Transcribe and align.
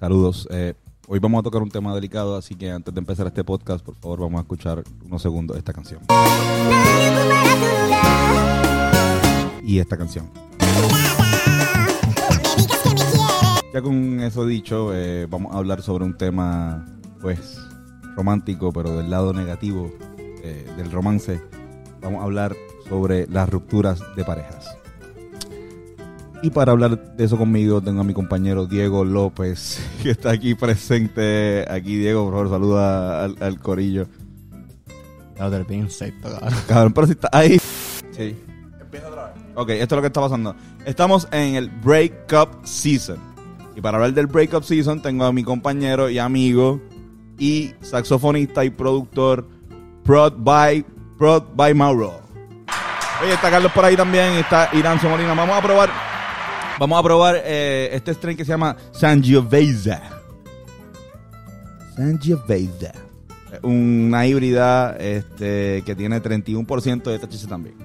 Saludos. 0.00 0.48
Eh, 0.50 0.72
hoy 1.08 1.18
vamos 1.18 1.40
a 1.40 1.42
tocar 1.42 1.60
un 1.60 1.68
tema 1.68 1.94
delicado, 1.94 2.34
así 2.34 2.54
que 2.54 2.70
antes 2.70 2.94
de 2.94 3.00
empezar 3.00 3.26
este 3.26 3.44
podcast, 3.44 3.84
por 3.84 3.96
favor, 3.96 4.20
vamos 4.20 4.38
a 4.38 4.40
escuchar 4.40 4.82
unos 5.04 5.20
segundos 5.20 5.58
esta 5.58 5.74
canción. 5.74 6.00
Y 9.62 9.78
esta 9.78 9.98
canción. 9.98 10.30
Ya 13.74 13.82
con 13.82 14.20
eso 14.20 14.46
dicho, 14.46 14.94
eh, 14.94 15.26
vamos 15.28 15.54
a 15.54 15.58
hablar 15.58 15.82
sobre 15.82 16.06
un 16.06 16.16
tema, 16.16 16.86
pues, 17.20 17.58
romántico, 18.16 18.72
pero 18.72 18.96
del 18.96 19.10
lado 19.10 19.34
negativo 19.34 19.92
eh, 20.42 20.66
del 20.78 20.90
romance. 20.90 21.42
Vamos 22.00 22.22
a 22.22 22.24
hablar 22.24 22.56
sobre 22.88 23.26
las 23.26 23.50
rupturas 23.50 24.00
de 24.16 24.24
parejas. 24.24 24.79
Y 26.42 26.50
para 26.50 26.72
hablar 26.72 27.16
de 27.16 27.24
eso 27.24 27.36
conmigo 27.36 27.82
tengo 27.82 28.00
a 28.00 28.04
mi 28.04 28.14
compañero 28.14 28.66
Diego 28.66 29.04
López, 29.04 29.78
que 30.02 30.10
está 30.10 30.30
aquí 30.30 30.54
presente. 30.54 31.66
Aquí, 31.70 31.96
Diego, 31.96 32.24
por 32.24 32.34
favor, 32.34 32.50
saluda 32.50 33.24
al, 33.24 33.36
al 33.40 33.58
corillo. 33.58 34.06
No, 35.38 35.50
del 35.50 35.64
bien 35.64 35.80
insecto, 35.82 36.30
cabrón. 36.30 36.58
Cabrón, 36.66 36.92
pero 36.92 37.06
si 37.06 37.12
está 37.12 37.28
ahí. 37.32 37.58
Sí. 38.12 38.36
Ok, 39.54 39.70
esto 39.70 39.94
es 39.94 39.96
lo 39.96 40.00
que 40.00 40.06
está 40.06 40.20
pasando. 40.20 40.54
Estamos 40.86 41.28
en 41.32 41.56
el 41.56 41.68
Breakup 41.68 42.64
Season. 42.64 43.18
Y 43.76 43.80
para 43.80 43.98
hablar 43.98 44.14
del 44.14 44.26
Breakup 44.26 44.64
Season 44.64 45.02
tengo 45.02 45.24
a 45.24 45.32
mi 45.32 45.44
compañero 45.44 46.08
y 46.08 46.18
amigo 46.18 46.80
y 47.38 47.72
saxofonista 47.80 48.64
y 48.64 48.70
productor 48.70 49.46
Prod 50.04 50.34
by, 50.38 50.84
Prod 51.18 51.44
by 51.54 51.74
Mauro. 51.74 52.20
Oye, 53.22 53.34
está 53.34 53.50
Carlos 53.50 53.72
por 53.72 53.84
ahí 53.84 53.96
también, 53.96 54.32
está 54.34 54.70
Irán 54.72 54.98
Molina. 55.02 55.34
Vamos 55.34 55.56
a 55.56 55.62
probar, 55.62 55.90
vamos 56.80 56.98
a 56.98 57.02
probar 57.02 57.42
eh, 57.44 57.90
este 57.92 58.14
strain 58.14 58.36
que 58.38 58.44
se 58.44 58.52
llama 58.52 58.74
Sangiovese. 58.90 60.00
Sangiovese. 61.94 62.92
Una 63.62 64.26
híbrida 64.26 64.96
este, 64.96 65.82
que 65.84 65.94
tiene 65.94 66.22
31% 66.22 67.02
de 67.02 67.18
THC 67.18 67.46
también. 67.46 67.76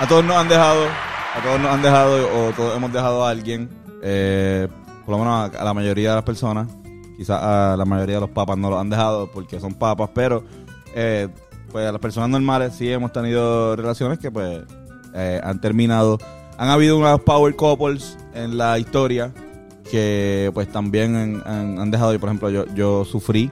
A 0.00 0.06
todos 0.08 0.24
nos 0.24 0.36
han 0.36 0.48
dejado, 0.48 0.84
a 0.84 1.42
todos 1.42 1.60
nos 1.60 1.70
han 1.70 1.82
dejado, 1.82 2.48
o 2.48 2.52
todos 2.52 2.76
hemos 2.76 2.92
dejado 2.92 3.24
a 3.24 3.30
alguien, 3.30 3.70
eh, 4.02 4.66
por 5.04 5.12
lo 5.12 5.18
menos 5.18 5.54
a, 5.54 5.64
la 5.64 5.72
mayoría 5.72 6.10
de 6.10 6.14
las 6.16 6.24
personas, 6.24 6.68
quizás 7.16 7.40
a 7.40 7.76
la 7.76 7.84
mayoría 7.84 8.16
de 8.16 8.22
los 8.22 8.30
papas 8.30 8.58
no 8.58 8.68
los 8.68 8.80
han 8.80 8.90
dejado 8.90 9.30
porque 9.30 9.60
son 9.60 9.74
papas, 9.74 10.10
pero 10.12 10.42
eh, 10.94 11.28
pues 11.70 11.86
a 11.86 11.92
las 11.92 12.00
personas 12.00 12.30
normales 12.30 12.74
sí 12.74 12.90
hemos 12.90 13.12
tenido 13.12 13.76
relaciones 13.76 14.18
que 14.18 14.32
pues 14.32 14.62
han 15.14 15.60
terminado. 15.60 16.18
Han 16.58 16.68
habido 16.70 16.98
unas 16.98 17.20
power 17.20 17.54
couples 17.54 18.16
en 18.34 18.56
la 18.56 18.78
historia 18.78 19.32
que 19.90 20.50
pues 20.54 20.70
también 20.72 21.14
han, 21.14 21.42
han- 21.46 21.78
han 21.78 21.90
dejado, 21.90 22.12
y 22.14 22.18
por 22.18 22.28
ejemplo 22.28 22.50
yo, 22.50 22.64
yo 22.74 23.04
sufrí 23.04 23.50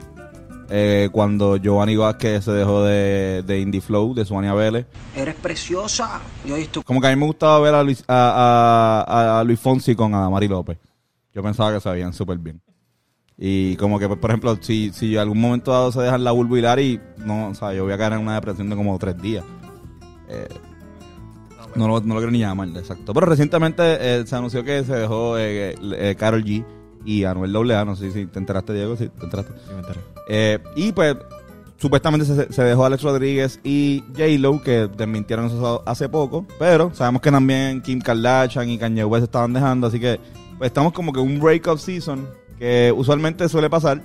eh, 0.69 1.09
cuando 1.11 1.57
Giovanni 1.57 1.95
Vázquez 1.95 2.43
se 2.45 2.51
dejó 2.51 2.83
de, 2.83 3.43
de 3.45 3.59
Indie 3.59 3.81
Flow, 3.81 4.13
de 4.15 4.25
Suania 4.25 4.53
Vélez. 4.53 4.87
Eres 5.15 5.35
preciosa. 5.35 6.19
Y 6.43 6.51
hoy 6.51 6.61
estoy 6.61 6.81
Como 6.83 6.99
que 6.99 7.07
a 7.07 7.09
mí 7.11 7.15
me 7.15 7.27
gustaba 7.27 7.59
ver 7.59 7.75
a 7.75 7.83
Luis, 7.83 8.03
a, 8.07 9.03
a- 9.07 9.39
a 9.39 9.43
Luis 9.43 9.59
Fonsi 9.59 9.95
con 9.95 10.13
Adamari 10.15 10.47
López. 10.47 10.77
Yo 11.33 11.43
pensaba 11.43 11.71
que 11.73 11.79
se 11.79 11.89
veían 11.91 12.13
súper 12.13 12.37
bien. 12.39 12.59
Y 13.37 13.75
como 13.75 13.99
que, 13.99 14.07
pues, 14.07 14.17
por 14.19 14.29
ejemplo, 14.31 14.57
si, 14.61 14.91
si 14.93 15.17
algún 15.17 15.39
momento 15.39 15.71
dado 15.71 15.91
se 15.91 16.01
dejan 16.01 16.23
la 16.23 16.31
vulva 16.31 16.81
y 16.81 16.99
no, 17.17 17.49
o 17.49 17.53
sea, 17.53 17.73
yo 17.73 17.83
voy 17.83 17.91
a 17.93 17.97
caer 17.97 18.13
en 18.13 18.19
una 18.19 18.35
depresión 18.35 18.69
de 18.69 18.75
como 18.77 18.97
tres 18.97 19.21
días. 19.21 19.43
Eh, 20.29 20.47
no, 21.75 21.87
lo, 21.87 22.01
no 22.01 22.13
lo 22.13 22.19
quiero 22.19 22.31
ni 22.31 22.39
llamar, 22.39 22.69
exacto. 22.69 23.13
Pero 23.13 23.25
recientemente 23.25 23.83
eh, 23.99 24.25
se 24.25 24.35
anunció 24.35 24.63
que 24.63 24.83
se 24.83 24.95
dejó 24.95 25.37
eh, 25.37 25.75
eh, 25.81 26.15
Carol 26.17 26.43
G 26.43 26.65
y 27.05 27.23
Anuel 27.23 27.71
AA. 27.71 27.85
No 27.85 27.95
sé 27.95 28.11
si 28.11 28.25
te 28.25 28.39
enteraste, 28.39 28.73
Diego. 28.73 28.97
Si 28.97 29.07
te 29.07 29.23
enteraste. 29.23 29.53
Sí, 29.53 29.73
me 29.73 29.79
enteré. 29.79 29.99
Eh, 30.27 30.59
y 30.75 30.91
pues, 30.91 31.15
supuestamente 31.77 32.25
se, 32.25 32.51
se 32.51 32.63
dejó 32.63 32.85
Alex 32.85 33.03
Rodríguez 33.03 33.59
y 33.63 34.03
J-Lo, 34.13 34.61
que 34.61 34.87
desmintieron 34.87 35.45
eso 35.45 35.83
hace 35.85 36.09
poco. 36.09 36.45
Pero 36.59 36.93
sabemos 36.93 37.21
que 37.21 37.31
también 37.31 37.81
Kim 37.81 38.01
Kardashian 38.01 38.69
y 38.69 38.77
Kanye 38.77 39.05
West 39.05 39.25
estaban 39.25 39.53
dejando. 39.53 39.87
Así 39.87 39.99
que, 39.99 40.19
pues, 40.57 40.69
estamos 40.69 40.93
como 40.93 41.13
que 41.13 41.21
en 41.21 41.27
un 41.27 41.39
breakup 41.39 41.77
season 41.77 42.27
que 42.57 42.93
usualmente 42.95 43.47
suele 43.49 43.69
pasar 43.69 44.01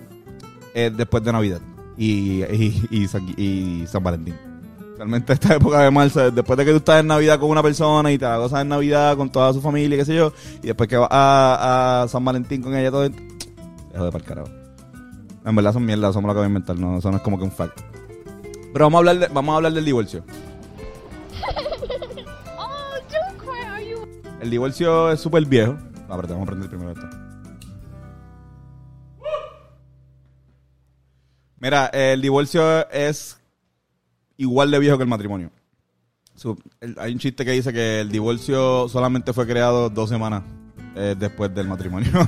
eh, 0.74 0.90
después 0.94 1.22
de 1.22 1.32
Navidad 1.32 1.60
y, 1.96 2.42
y, 2.42 2.88
y 2.90 3.08
San, 3.08 3.26
y 3.36 3.84
San 3.86 4.02
Valentín. 4.02 4.49
Realmente 5.00 5.32
esta 5.32 5.54
época 5.54 5.80
de 5.80 5.90
marzo, 5.90 6.30
después 6.30 6.58
de 6.58 6.64
que 6.66 6.72
tú 6.72 6.76
estás 6.76 7.00
en 7.00 7.06
Navidad 7.06 7.40
con 7.40 7.48
una 7.48 7.62
persona 7.62 8.12
y 8.12 8.18
te 8.18 8.26
la 8.26 8.36
gozas 8.36 8.60
en 8.60 8.68
Navidad 8.68 9.16
con 9.16 9.32
toda 9.32 9.50
su 9.54 9.62
familia, 9.62 9.96
qué 9.96 10.04
sé 10.04 10.14
yo, 10.14 10.30
y 10.62 10.66
después 10.66 10.90
que 10.90 10.98
vas 10.98 11.08
a, 11.10 12.02
a 12.02 12.08
San 12.08 12.22
Valentín 12.22 12.60
con 12.60 12.76
ella 12.76 12.90
todo, 12.90 13.08
dejo 13.08 14.04
de 14.04 14.12
par 14.12 14.22
carajo. 14.22 14.50
En 15.46 15.56
verdad 15.56 15.72
son 15.72 15.86
mierdas, 15.86 16.12
somos 16.12 16.28
lo 16.28 16.34
que 16.34 16.40
voy 16.40 16.44
a 16.44 16.48
inventar, 16.48 16.78
no, 16.78 16.98
eso 16.98 17.10
no 17.10 17.16
es 17.16 17.22
como 17.22 17.38
que 17.38 17.44
un 17.44 17.50
fact. 17.50 17.80
Pero 18.74 18.84
vamos 18.84 18.96
a 18.96 18.98
hablar, 18.98 19.18
de- 19.20 19.28
vamos 19.34 19.54
a 19.54 19.56
hablar 19.56 19.72
del 19.72 19.86
divorcio. 19.86 20.22
Oh, 22.58 22.94
don't 23.10 23.38
cry. 23.38 23.64
Are 23.70 23.88
you? 23.88 24.06
El 24.42 24.50
divorcio 24.50 25.10
es 25.10 25.18
súper 25.18 25.46
viejo. 25.46 25.78
Ah, 26.10 26.16
espérate, 26.16 26.32
vamos 26.34 26.42
a 26.46 26.50
prender 26.50 26.68
primero 26.68 26.90
esto. 26.90 27.08
Mira, 31.58 31.86
el 31.86 32.20
divorcio 32.20 32.86
es 32.90 33.39
igual 34.40 34.70
de 34.70 34.78
viejo 34.78 34.96
que 34.96 35.04
el 35.04 35.08
matrimonio. 35.08 35.50
Hay 36.96 37.12
un 37.12 37.18
chiste 37.18 37.44
que 37.44 37.52
dice 37.52 37.72
que 37.72 38.00
el 38.00 38.10
divorcio 38.10 38.88
solamente 38.88 39.34
fue 39.34 39.46
creado 39.46 39.90
dos 39.90 40.08
semanas 40.08 40.42
eh, 40.96 41.14
después 41.18 41.54
del 41.54 41.68
matrimonio. 41.68 42.10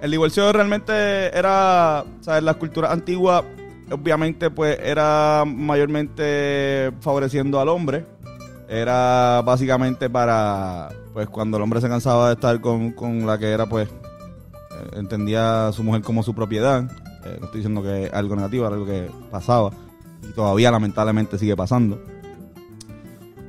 el 0.00 0.10
divorcio 0.10 0.52
realmente 0.52 1.36
era, 1.36 2.04
¿sabes? 2.20 2.44
Las 2.44 2.56
culturas 2.56 2.92
antiguas, 2.92 3.42
obviamente, 3.90 4.50
pues 4.50 4.78
era 4.80 5.42
mayormente 5.44 6.92
favoreciendo 7.00 7.60
al 7.60 7.68
hombre. 7.68 8.06
Era 8.68 9.42
básicamente 9.44 10.08
para, 10.08 10.90
pues, 11.12 11.28
cuando 11.28 11.56
el 11.56 11.64
hombre 11.64 11.80
se 11.80 11.88
cansaba 11.88 12.28
de 12.28 12.34
estar 12.34 12.60
con, 12.60 12.92
con 12.92 13.26
la 13.26 13.36
que 13.36 13.50
era, 13.50 13.66
pues, 13.66 13.88
eh, 13.88 14.90
entendía 14.94 15.66
a 15.66 15.72
su 15.72 15.82
mujer 15.82 16.02
como 16.02 16.22
su 16.22 16.32
propiedad. 16.32 16.88
Eh, 17.24 17.36
no 17.40 17.46
estoy 17.46 17.60
diciendo 17.60 17.82
que 17.82 18.10
algo 18.12 18.36
negativo, 18.36 18.66
era 18.66 18.74
algo 18.74 18.86
que 18.86 19.10
pasaba. 19.30 19.70
Y 20.28 20.32
todavía, 20.32 20.70
lamentablemente, 20.70 21.38
sigue 21.38 21.56
pasando. 21.56 22.00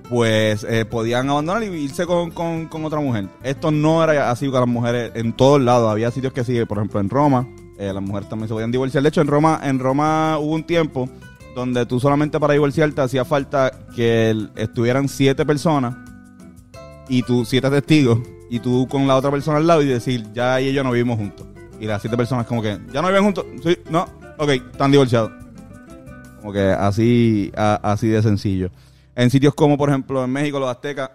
Pues 0.09 0.66
eh, 0.69 0.85
podían 0.85 1.29
abandonar 1.29 1.63
y 1.63 1.67
irse 1.67 2.06
con, 2.06 2.29
con- 2.31 2.67
otra 2.85 3.00
mujer. 3.00 3.29
Esto 3.41 3.72
no 3.72 4.03
era 4.03 4.29
así 4.29 4.50
con 4.50 4.59
las 4.59 4.69
mujeres 4.69 5.11
en 5.16 5.34
todos 5.34 5.61
lados. 5.61 5.89
Había 5.89 6.11
sitios 6.11 6.34
que 6.34 6.44
sí, 6.44 6.63
por 6.66 6.78
ejemplo, 6.78 7.00
en 7.00 7.09
Roma, 7.09 7.47
eh, 7.79 7.91
las 7.94 8.03
mujeres 8.03 8.29
también 8.29 8.47
se 8.47 8.53
podían 8.53 8.72
divorciar. 8.72 9.01
De 9.01 9.09
hecho, 9.09 9.22
en 9.22 9.28
Roma, 9.28 9.59
en 9.63 9.79
Roma 9.79 10.38
hubo 10.40 10.53
un 10.53 10.63
tiempo 10.66 11.09
donde 11.55 11.85
tú 11.85 12.00
solamente 12.00 12.40
para 12.40 12.53
divorciarte 12.53 13.01
hacía 13.01 13.25
falta 13.25 13.72
que 13.95 14.35
estuvieran 14.55 15.07
siete 15.07 15.45
personas 15.45 15.95
y 17.07 17.22
tú 17.23 17.45
siete 17.45 17.69
testigos 17.69 18.19
y 18.50 18.59
tú 18.59 18.88
con 18.90 19.07
la 19.07 19.16
otra 19.16 19.31
persona 19.31 19.57
al 19.57 19.67
lado 19.67 19.81
y 19.81 19.88
decir, 19.88 20.31
ya 20.34 20.59
y 20.61 20.73
yo 20.73 20.84
no 20.84 20.91
vivimos 20.91 21.17
juntos. 21.17 21.47
Y 21.79 21.85
las 21.85 22.02
siete 22.02 22.16
personas 22.16 22.46
como 22.46 22.61
que, 22.61 22.79
¿ya 22.91 23.02
no 23.02 23.08
viven 23.08 23.23
juntos? 23.23 23.46
Sí, 23.64 23.78
no, 23.90 24.05
ok, 24.37 24.49
están 24.49 24.91
divorciados. 24.91 25.31
Como 26.40 26.53
que 26.53 26.72
así, 26.72 27.52
así 27.55 28.08
de 28.08 28.22
sencillo. 28.22 28.70
En 29.16 29.29
sitios 29.29 29.53
como, 29.53 29.78
por 29.78 29.90
ejemplo, 29.90 30.23
en 30.23 30.31
México, 30.31 30.59
los 30.59 30.70
aztecas, 30.70 31.11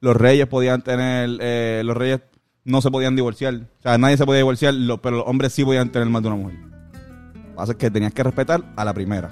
los 0.00 0.16
reyes 0.16 0.46
podían 0.46 0.82
tener, 0.82 1.38
eh, 1.40 1.82
los 1.84 1.96
reyes 1.96 2.20
no 2.64 2.80
se 2.80 2.90
podían 2.90 3.14
divorciar. 3.14 3.54
O 3.54 3.82
sea, 3.82 3.98
nadie 3.98 4.16
se 4.16 4.24
podía 4.24 4.38
divorciar, 4.38 4.74
pero 5.02 5.18
los 5.18 5.26
hombres 5.26 5.52
sí 5.52 5.64
podían 5.64 5.90
tener 5.90 6.08
más 6.08 6.22
de 6.22 6.28
una 6.28 6.36
mujer. 6.36 6.58
Lo 6.58 7.42
que 7.42 7.54
pasa 7.56 7.72
es 7.72 7.78
que 7.78 7.90
tenías 7.90 8.12
que 8.12 8.22
respetar 8.22 8.62
a 8.76 8.84
la 8.84 8.92
primera. 8.92 9.30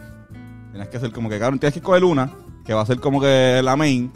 Tenías 0.71 0.89
que 0.89 0.97
hacer 0.99 1.13
como 1.13 1.29
que, 1.29 1.39
cabrón, 1.39 1.59
tienes 1.59 1.75
que 1.75 1.81
escoger 1.81 2.05
una, 2.05 2.31
que 2.65 2.75
va 2.75 2.83
a 2.83 2.87
ser 2.87 3.01
como 3.01 3.21
que 3.21 3.61
la 3.63 3.77
main. 3.77 4.13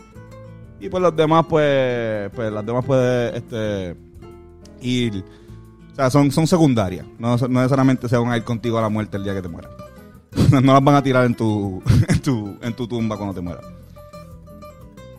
Y 0.79 0.89
pues 0.89 1.03
los 1.03 1.17
demás, 1.17 1.47
pues, 1.49 2.31
pues 2.35 2.53
las 2.53 2.65
demás 2.65 2.85
puede 2.85 3.37
este, 3.37 3.97
ir. 4.81 5.25
O 5.97 5.99
sea, 5.99 6.11
son, 6.11 6.31
son 6.31 6.47
secundarias. 6.47 7.07
No, 7.19 7.39
no 7.39 7.49
necesariamente 7.49 8.07
se 8.07 8.19
van 8.19 8.31
a 8.31 8.37
ir 8.37 8.45
contigo 8.45 8.77
a 8.77 8.83
la 8.83 8.91
muerte 8.91 9.17
el 9.17 9.25
día 9.25 9.33
que 9.33 9.41
te 9.41 9.49
mueras. 9.49 9.71
no 10.63 10.75
las 10.75 10.85
van 10.85 10.95
a 10.95 11.03
tirar 11.03 11.25
en 11.25 11.35
tu, 11.35 11.83
en 12.09 12.21
tu, 12.21 12.55
en 12.61 12.75
tu 12.75 12.87
tumba 12.87 13.17
cuando 13.17 13.35
te 13.35 13.41
mueras. 13.41 13.65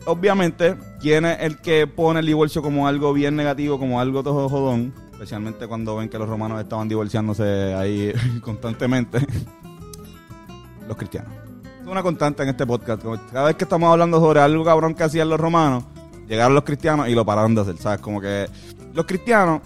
obviamente, 0.06 0.76
¿quién 1.00 1.24
es 1.24 1.38
el 1.40 1.58
que 1.58 1.88
pone 1.88 2.20
el 2.20 2.26
divorcio 2.26 2.62
como 2.62 2.86
algo 2.86 3.12
bien 3.12 3.34
negativo, 3.34 3.76
como 3.80 4.00
algo 4.00 4.22
todo 4.22 4.48
jodón? 4.48 4.94
Especialmente 5.10 5.66
cuando 5.66 5.96
ven 5.96 6.08
que 6.08 6.16
los 6.16 6.28
romanos 6.28 6.60
estaban 6.60 6.88
divorciándose 6.88 7.74
ahí 7.74 8.12
constantemente. 8.40 9.18
los 10.86 10.96
cristianos. 10.96 11.32
Es 11.82 11.88
una 11.88 12.04
constante 12.04 12.44
en 12.44 12.50
este 12.50 12.64
podcast. 12.64 13.02
Cada 13.32 13.46
vez 13.46 13.56
que 13.56 13.64
estamos 13.64 13.90
hablando 13.90 14.20
sobre 14.20 14.38
algo 14.38 14.64
cabrón 14.64 14.94
que 14.94 15.02
hacían 15.02 15.28
los 15.28 15.40
romanos, 15.40 15.82
llegaron 16.28 16.54
los 16.54 16.62
cristianos 16.62 17.08
y 17.08 17.16
lo 17.16 17.26
pararon 17.26 17.56
de 17.56 17.62
hacer. 17.62 17.78
¿Sabes? 17.78 18.00
Como 18.00 18.20
que 18.20 18.46
los 18.94 19.06
cristianos 19.06 19.60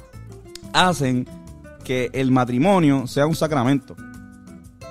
hacen 0.72 1.26
que 1.84 2.10
el 2.12 2.30
matrimonio 2.30 3.06
sea 3.06 3.26
un 3.26 3.34
sacramento. 3.34 3.96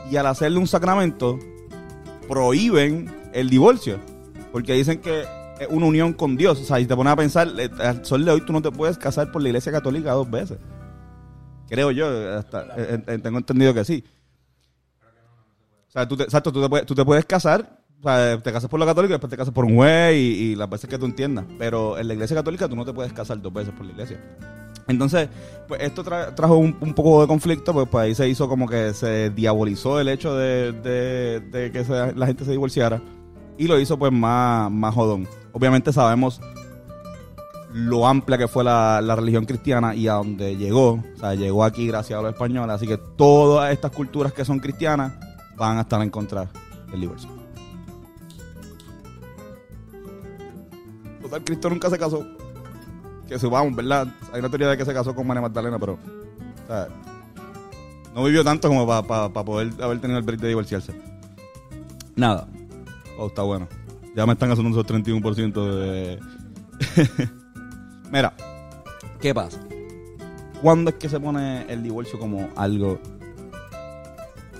Y 0.09 0.17
al 0.17 0.27
hacerle 0.27 0.59
un 0.59 0.67
sacramento, 0.67 1.39
prohíben 2.27 3.13
el 3.33 3.49
divorcio. 3.49 3.99
Porque 4.51 4.73
dicen 4.73 4.99
que 4.99 5.21
es 5.59 5.67
una 5.69 5.85
unión 5.85 6.13
con 6.13 6.35
Dios. 6.35 6.59
O 6.59 6.63
sea, 6.63 6.77
si 6.77 6.85
te 6.85 6.95
pones 6.95 7.13
a 7.13 7.15
pensar, 7.15 7.49
al 7.79 8.05
sol 8.05 8.25
de 8.25 8.31
hoy 8.31 8.41
tú 8.41 8.51
no 8.51 8.61
te 8.61 8.71
puedes 8.71 8.97
casar 8.97 9.31
por 9.31 9.41
la 9.41 9.49
iglesia 9.49 9.71
católica 9.71 10.11
dos 10.11 10.29
veces. 10.29 10.57
Creo 11.69 11.91
yo, 11.91 12.37
hasta, 12.37 12.63
eh, 12.75 13.03
eh, 13.07 13.19
tengo 13.19 13.37
entendido 13.37 13.73
que 13.73 13.85
sí. 13.85 14.03
O 15.87 15.91
sea, 15.91 16.07
tú 16.07 16.17
te, 16.17 16.23
exacto, 16.23 16.51
tú 16.51 16.61
te, 16.61 16.69
puedes, 16.69 16.85
tú 16.85 16.95
te 16.95 17.05
puedes 17.05 17.25
casar, 17.25 17.79
o 17.99 18.03
sea, 18.03 18.41
te 18.41 18.51
casas 18.51 18.69
por 18.69 18.79
la 18.79 18.85
católica 18.85 19.11
y 19.11 19.15
después 19.15 19.29
te 19.29 19.37
casas 19.37 19.53
por 19.53 19.65
un 19.65 19.75
juez 19.75 20.15
y, 20.15 20.17
y 20.17 20.55
las 20.55 20.69
veces 20.69 20.89
que 20.89 20.97
tú 20.97 21.05
entiendas. 21.05 21.45
Pero 21.57 21.97
en 21.97 22.07
la 22.07 22.13
iglesia 22.13 22.35
católica 22.35 22.67
tú 22.67 22.75
no 22.75 22.83
te 22.83 22.93
puedes 22.93 23.13
casar 23.13 23.41
dos 23.41 23.53
veces 23.53 23.73
por 23.73 23.85
la 23.85 23.91
iglesia. 23.91 24.19
Entonces, 24.87 25.29
pues 25.67 25.81
esto 25.83 26.03
tra- 26.03 26.33
trajo 26.35 26.57
un, 26.57 26.73
poco 26.93 27.21
de 27.21 27.27
conflicto, 27.27 27.73
pues, 27.73 27.87
pues 27.89 28.03
ahí 28.05 28.15
se 28.15 28.27
hizo 28.27 28.49
como 28.49 28.67
que 28.67 28.93
se 28.93 29.29
diabolizó 29.29 29.99
el 29.99 30.09
hecho 30.09 30.35
de, 30.35 30.73
que 31.51 32.13
la 32.15 32.25
gente 32.27 32.45
se 32.45 32.51
divorciara 32.51 33.01
y 33.57 33.67
lo 33.67 33.79
hizo 33.79 33.97
pues 33.97 34.11
más, 34.11 34.71
más 34.71 34.93
jodón. 34.93 35.27
Obviamente 35.53 35.93
sabemos 35.93 36.41
lo 37.73 38.05
amplia 38.05 38.37
que 38.37 38.47
fue 38.47 38.63
la, 38.63 38.99
la 39.01 39.15
religión 39.15 39.45
cristiana 39.45 39.95
y 39.95 40.07
a 40.07 40.15
donde 40.15 40.57
llegó, 40.57 40.93
o 40.93 41.17
sea, 41.17 41.35
llegó 41.35 41.63
aquí 41.63 41.87
gracias 41.87 42.19
a 42.19 42.21
los 42.21 42.33
españoles, 42.33 42.75
así 42.75 42.85
que 42.85 42.97
todas 42.97 43.71
estas 43.71 43.91
culturas 43.91 44.33
que 44.33 44.43
son 44.43 44.59
cristianas 44.59 45.13
van 45.55 45.77
a 45.77 45.81
estar 45.81 46.01
en 46.01 46.09
contra 46.09 46.49
del 46.91 47.01
divorcio. 47.01 47.29
Total, 51.21 51.43
Cristo 51.43 51.69
nunca 51.69 51.89
se 51.89 51.97
casó. 51.97 52.25
Que 53.31 53.39
subamos, 53.39 53.73
¿verdad? 53.73 54.09
Hay 54.33 54.41
una 54.41 54.49
teoría 54.49 54.67
de 54.67 54.75
que 54.75 54.83
se 54.83 54.93
casó 54.93 55.15
con 55.15 55.25
María 55.25 55.39
Magdalena, 55.39 55.79
pero 55.79 55.97
no 58.13 58.25
vivió 58.25 58.43
tanto 58.43 58.67
como 58.67 58.85
para 58.85 59.29
poder 59.29 59.71
haber 59.81 60.01
tenido 60.01 60.19
el 60.19 60.25
break 60.25 60.41
de 60.41 60.49
divorciarse. 60.49 60.93
Nada. 62.17 62.45
Oh, 63.17 63.27
está 63.27 63.43
bueno. 63.43 63.69
Ya 64.17 64.25
me 64.25 64.33
están 64.33 64.51
haciendo 64.51 64.77
esos 64.77 64.85
31% 64.85 65.75
de... 65.75 66.19
Mira, 68.11 68.33
¿qué 69.21 69.33
pasa? 69.33 69.61
¿Cuándo 70.61 70.89
es 70.89 70.97
que 70.97 71.07
se 71.07 71.17
pone 71.17 71.71
el 71.71 71.83
divorcio 71.83 72.19
como 72.19 72.49
algo? 72.57 72.99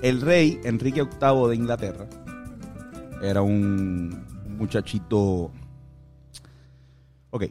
El 0.01 0.21
rey 0.21 0.62
Enrique 0.63 1.01
VIII 1.01 1.50
de 1.50 1.56
Inglaterra 1.57 2.06
era 3.21 3.41
un 3.41 4.25
muchachito... 4.57 5.51
Ok. 7.31 7.47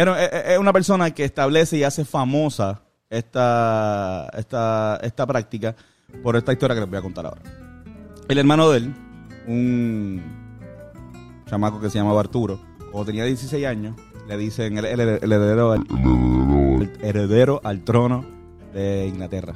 Era, 0.00 0.22
es- 0.24 0.52
es 0.52 0.58
una 0.58 0.72
persona 0.72 1.10
que 1.10 1.24
establece 1.24 1.76
y 1.76 1.82
hace 1.82 2.04
famosa 2.04 2.82
esta, 3.10 4.28
esta, 4.36 4.98
esta 5.02 5.26
práctica 5.26 5.74
por 6.22 6.36
esta 6.36 6.52
historia 6.52 6.74
que 6.76 6.80
les 6.82 6.88
voy 6.90 6.98
a 6.98 7.02
contar 7.02 7.26
ahora. 7.26 7.40
El 8.28 8.38
hermano 8.38 8.70
de 8.70 8.78
él, 8.78 8.94
un 9.48 10.22
chamaco 11.46 11.80
que 11.80 11.90
se 11.90 11.98
llamaba 11.98 12.20
Arturo, 12.20 12.60
cuando 12.92 13.06
tenía 13.06 13.24
16 13.24 13.66
años, 13.66 13.96
le 14.28 14.36
dicen 14.36 14.78
el, 14.78 14.84
el- 14.84 15.00
el 15.00 15.32
heredero, 15.32 15.72
al, 15.72 15.84
heredero 17.02 17.60
al 17.64 17.82
trono 17.82 18.24
de 18.72 19.06
Inglaterra. 19.08 19.54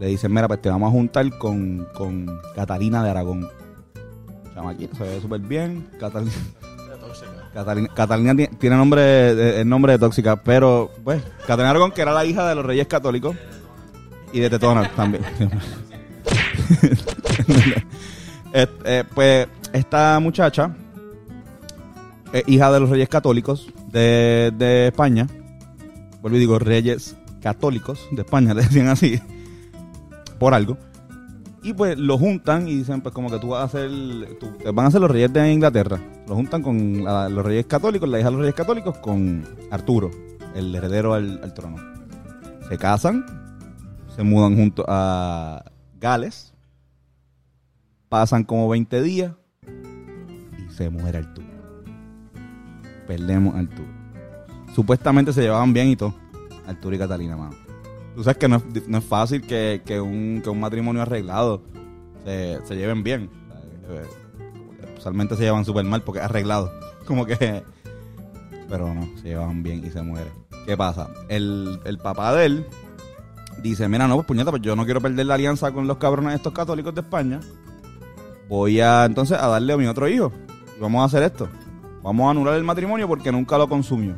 Le 0.00 0.06
dicen, 0.08 0.32
mira, 0.32 0.48
pues 0.48 0.60
te 0.60 0.70
vamos 0.70 0.88
a 0.88 0.90
juntar 0.90 1.38
con, 1.38 1.86
con 1.94 2.26
Catalina 2.56 3.04
de 3.04 3.10
Aragón. 3.10 3.48
Chamaquito, 4.54 4.96
se 4.96 5.04
ve 5.04 5.20
súper 5.20 5.40
bien. 5.40 5.86
Catalina, 6.00 6.32
Catalina, 7.54 7.88
Catalina 7.94 8.34
ti- 8.34 8.56
tiene 8.58 8.76
nombre, 8.76 9.02
de- 9.02 9.60
el 9.60 9.68
nombre 9.68 9.92
de 9.92 9.98
tóxica, 9.98 10.36
pero 10.36 10.90
pues 11.04 11.22
Catalina 11.46 11.70
Aragón, 11.70 11.92
que 11.92 12.00
era 12.02 12.12
la 12.12 12.24
hija 12.24 12.48
de 12.48 12.54
los 12.54 12.64
reyes 12.64 12.86
católicos 12.86 13.36
y 14.32 14.40
de 14.40 14.50
Tetona 14.50 14.90
también. 14.94 15.22
Eh, 18.54 18.66
eh, 18.84 19.04
pues 19.14 19.48
esta 19.72 20.20
muchacha, 20.20 20.74
eh, 22.34 22.42
hija 22.46 22.70
de 22.70 22.80
los 22.80 22.90
reyes 22.90 23.08
católicos 23.08 23.66
de, 23.90 24.52
de 24.58 24.88
España, 24.88 25.26
vuelvo 26.20 26.36
y 26.36 26.40
digo 26.40 26.58
reyes 26.58 27.16
católicos 27.40 28.06
de 28.10 28.20
España, 28.20 28.52
le 28.54 28.60
decían 28.62 28.88
así, 28.88 29.18
por 30.38 30.52
algo. 30.52 30.76
Y 31.64 31.74
pues 31.74 31.96
lo 31.96 32.18
juntan 32.18 32.66
y 32.66 32.74
dicen, 32.76 33.00
pues 33.02 33.14
como 33.14 33.30
que 33.30 33.38
tú 33.38 33.48
vas 33.50 33.64
a 33.64 33.68
ser, 33.78 33.90
tú- 34.40 34.52
van 34.74 34.86
a 34.86 34.90
ser 34.90 35.00
los 35.00 35.10
reyes 35.10 35.32
de 35.32 35.52
Inglaterra. 35.52 36.00
Lo 36.26 36.34
juntan 36.34 36.60
con 36.62 37.04
los 37.04 37.44
reyes 37.44 37.66
católicos, 37.66 38.08
la 38.08 38.18
hija 38.18 38.28
de 38.28 38.32
los 38.32 38.40
reyes 38.40 38.54
católicos, 38.56 38.98
con 38.98 39.44
Arturo, 39.70 40.10
el 40.56 40.74
heredero 40.74 41.14
al, 41.14 41.54
trono. 41.54 41.76
Se 42.68 42.76
casan, 42.78 43.24
se 44.16 44.22
mudan 44.24 44.56
juntos 44.56 44.84
a 44.88 45.64
Gales, 46.00 46.52
pasan 48.08 48.42
como 48.42 48.68
20 48.68 49.00
días 49.02 49.32
y 50.58 50.72
se 50.72 50.90
muere 50.90 51.18
Arturo. 51.18 51.46
Perdemos 53.06 53.54
Arturo. 53.54 53.88
Supuestamente 54.74 55.32
se 55.32 55.42
llevaban 55.42 55.72
bien 55.72 55.88
y 55.88 55.96
todo, 55.96 56.14
Arturo 56.66 56.96
y 56.96 56.98
Catalina, 56.98 57.36
mano. 57.36 57.61
Tú 58.14 58.22
sabes 58.22 58.36
que 58.36 58.48
no 58.48 58.56
es, 58.56 58.88
no 58.88 58.98
es 58.98 59.04
fácil 59.04 59.42
que, 59.42 59.82
que 59.84 60.00
un, 60.00 60.40
que 60.42 60.50
un 60.50 60.60
matrimonio 60.60 61.02
arreglado 61.02 61.62
se, 62.24 62.58
se 62.66 62.76
lleven 62.76 63.02
bien. 63.02 63.30
Usualmente 64.96 65.36
se 65.36 65.42
llevan 65.42 65.64
súper 65.64 65.84
mal 65.84 66.02
porque 66.02 66.20
es 66.20 66.24
arreglado. 66.24 66.70
Como 67.06 67.26
que... 67.26 67.62
Pero 68.68 68.94
no, 68.94 69.08
se 69.20 69.28
llevaban 69.28 69.62
bien 69.62 69.84
y 69.84 69.90
se 69.90 70.02
muere. 70.02 70.30
¿Qué 70.66 70.76
pasa? 70.76 71.08
El, 71.28 71.80
el 71.84 71.98
papá 71.98 72.34
de 72.34 72.46
él 72.46 72.66
dice, 73.62 73.88
mira, 73.88 74.06
no, 74.08 74.14
pues 74.14 74.26
puñeta, 74.26 74.50
pues 74.50 74.62
yo 74.62 74.76
no 74.76 74.84
quiero 74.84 75.00
perder 75.00 75.26
la 75.26 75.34
alianza 75.34 75.72
con 75.72 75.86
los 75.86 75.98
cabrones 75.98 76.34
estos 76.34 76.52
católicos 76.52 76.94
de 76.94 77.00
España. 77.00 77.40
Voy 78.48 78.80
a 78.80 79.04
entonces 79.04 79.38
a 79.38 79.48
darle 79.48 79.72
a 79.72 79.76
mi 79.76 79.86
otro 79.86 80.08
hijo. 80.08 80.32
Y 80.76 80.80
vamos 80.80 81.02
a 81.02 81.04
hacer 81.06 81.22
esto. 81.22 81.48
Vamos 82.02 82.26
a 82.26 82.30
anular 82.30 82.54
el 82.54 82.64
matrimonio 82.64 83.08
porque 83.08 83.32
nunca 83.32 83.58
lo 83.58 83.68
consumió. 83.68 84.14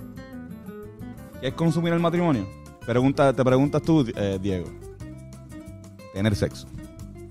¿Qué 1.40 1.48
es 1.48 1.54
consumir 1.54 1.92
el 1.92 2.00
matrimonio? 2.00 2.46
Pregunta, 2.86 3.32
te 3.32 3.44
preguntas 3.44 3.82
tú, 3.82 4.06
eh, 4.14 4.38
Diego. 4.40 4.68
Tener 6.12 6.36
sexo. 6.36 6.66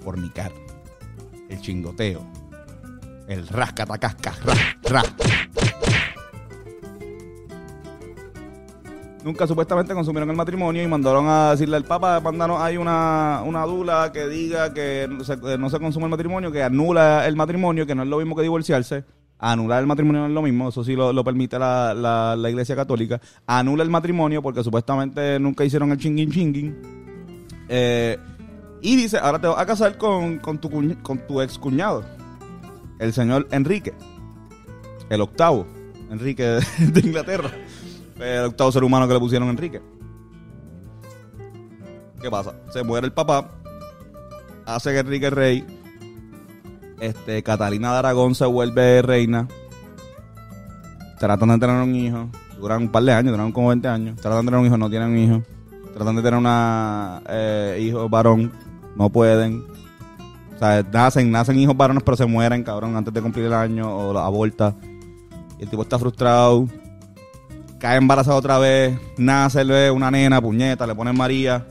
Fornicar. 0.03 0.51
El 1.49 1.61
chingoteo. 1.61 2.25
El 3.27 3.47
rascatacasca. 3.47 4.33
Ra, 4.43 4.53
ra. 4.83 5.03
Nunca 9.23 9.47
supuestamente 9.47 9.93
consumieron 9.93 10.29
el 10.29 10.35
matrimonio 10.35 10.83
y 10.83 10.87
mandaron 10.87 11.27
a 11.29 11.51
decirle 11.51 11.77
al 11.77 11.85
Papa, 11.85 12.19
mandaron 12.19 12.61
hay 12.61 12.75
una, 12.75 13.41
una 13.45 13.63
dula 13.63 14.11
que 14.11 14.27
diga 14.27 14.73
que 14.73 15.07
se, 15.23 15.37
no 15.57 15.69
se 15.69 15.79
consume 15.79 16.05
el 16.05 16.11
matrimonio, 16.11 16.51
que 16.51 16.61
anula 16.61 17.25
el 17.25 17.37
matrimonio, 17.37 17.85
que 17.85 17.95
no 17.95 18.03
es 18.03 18.09
lo 18.09 18.17
mismo 18.17 18.35
que 18.35 18.41
divorciarse. 18.41 19.05
Anular 19.45 19.81
el 19.81 19.87
matrimonio 19.87 20.21
no 20.21 20.27
es 20.27 20.33
lo 20.33 20.41
mismo, 20.41 20.69
eso 20.69 20.85
sí 20.85 20.95
lo, 20.95 21.21
permite 21.21 21.59
la, 21.59 21.93
la, 21.93 22.49
iglesia 22.49 22.77
católica. 22.77 23.19
Anula 23.45 23.83
el 23.83 23.89
matrimonio 23.89 24.41
porque 24.41 24.63
supuestamente 24.63 25.37
nunca 25.37 25.65
hicieron 25.65 25.91
el 25.91 25.97
chinguín 25.97 26.31
chinguín. 26.31 26.77
Eh, 27.67 28.17
y 28.81 28.95
dice, 28.95 29.17
ahora 29.17 29.41
te 29.41 29.47
vas 29.47 29.59
a 29.59 29.65
casar 29.65 29.97
con, 29.97 30.39
con, 30.39 30.59
tu, 30.59 30.69
con 31.01 31.27
tu 31.27 31.41
ex 31.41 31.59
cuñado, 31.59 32.05
el 32.99 33.11
señor 33.11 33.49
Enrique, 33.51 33.93
el 35.09 35.19
octavo 35.19 35.67
Enrique 36.09 36.43
de, 36.43 36.99
Inglaterra, 37.01 37.51
el 38.21 38.45
octavo 38.45 38.71
ser 38.71 38.85
humano 38.85 39.09
que 39.09 39.13
le 39.13 39.19
pusieron 39.19 39.49
Enrique. 39.49 39.81
¿Qué 42.21 42.31
pasa? 42.31 42.55
Se 42.71 42.81
muere 42.81 43.07
el 43.07 43.11
papá, 43.11 43.49
hace 44.65 44.93
que 44.93 44.99
Enrique 44.99 45.29
rey, 45.29 45.82
este, 46.99 47.43
Catalina 47.43 47.91
de 47.93 47.97
Aragón 47.99 48.35
se 48.35 48.45
vuelve 48.45 49.01
reina, 49.01 49.47
tratan 51.19 51.49
de 51.49 51.57
tener 51.59 51.81
un 51.81 51.95
hijo, 51.95 52.29
duran 52.59 52.83
un 52.83 52.89
par 52.89 53.03
de 53.03 53.13
años, 53.13 53.31
duran 53.31 53.51
como 53.51 53.69
20 53.69 53.87
años, 53.87 54.15
tratan 54.21 54.41
de 54.41 54.45
tener 54.51 54.59
un 54.59 54.65
hijo, 54.67 54.77
no 54.77 54.89
tienen 54.89 55.09
un 55.09 55.17
hijo, 55.17 55.43
tratan 55.93 56.15
de 56.15 56.21
tener 56.21 56.37
una 56.39 57.21
eh, 57.29 57.79
hijo 57.81 58.09
varón, 58.09 58.51
no 58.95 59.09
pueden. 59.09 59.63
O 60.55 60.59
sea, 60.59 60.83
nacen, 60.91 61.31
nacen 61.31 61.57
hijos 61.59 61.75
varones, 61.75 62.03
pero 62.03 62.15
se 62.15 62.25
mueren, 62.25 62.63
cabrón, 62.63 62.95
antes 62.95 63.13
de 63.13 63.21
cumplir 63.21 63.45
el 63.45 63.53
año 63.53 63.93
o 63.93 64.13
la 64.13 64.25
aborta. 64.25 64.75
Y 65.59 65.63
el 65.63 65.69
tipo 65.69 65.81
está 65.81 65.97
frustrado, 65.99 66.67
cae 67.79 67.97
embarazado 67.97 68.37
otra 68.37 68.59
vez, 68.59 68.97
nace 69.17 69.63
le- 69.65 69.91
una 69.91 70.09
nena, 70.11 70.41
puñeta, 70.41 70.85
le 70.87 70.95
ponen 70.95 71.17
María. 71.17 71.65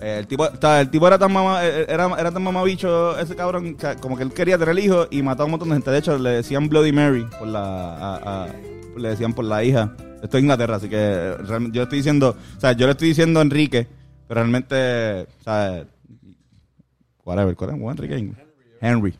Eh, 0.00 0.18
el, 0.18 0.26
tipo, 0.26 0.44
o 0.44 0.56
sea, 0.60 0.80
el 0.80 0.90
tipo 0.90 1.06
era 1.06 1.18
tan 1.18 1.32
mamá, 1.32 1.64
eh, 1.64 1.86
era, 1.88 2.08
era 2.18 2.30
tan 2.30 2.42
mamabicho 2.42 3.18
ese 3.18 3.36
cabrón, 3.36 3.76
como 4.00 4.16
que 4.16 4.24
él 4.24 4.32
quería 4.32 4.58
tener 4.58 4.78
hijos 4.78 5.08
y 5.10 5.22
mató 5.22 5.42
a 5.42 5.46
un 5.46 5.52
montón 5.52 5.68
de 5.68 5.76
gente. 5.76 5.90
De 5.90 5.98
hecho, 5.98 6.18
le 6.18 6.30
decían 6.30 6.68
Bloody 6.68 6.92
Mary 6.92 7.26
por 7.38 7.48
la, 7.48 8.48
le 8.96 9.08
decían 9.08 9.32
por 9.32 9.44
la 9.44 9.62
hija. 9.62 9.94
Esto 10.22 10.38
es 10.38 10.42
Inglaterra, 10.42 10.76
así 10.76 10.88
que 10.88 10.96
eh, 10.98 11.36
yo 11.70 11.82
estoy 11.82 11.98
diciendo, 11.98 12.36
o 12.56 12.60
sea, 12.60 12.72
yo 12.72 12.86
le 12.86 12.92
estoy 12.92 13.08
diciendo 13.08 13.40
Enrique, 13.40 13.86
pero 14.26 14.40
realmente, 14.40 15.22
o 15.22 15.42
sea, 15.42 15.84
whatever. 17.24 17.54
¿Cuál 17.54 17.70
es 17.70 18.00
Enrique? 18.00 18.34
Henry. 18.80 19.14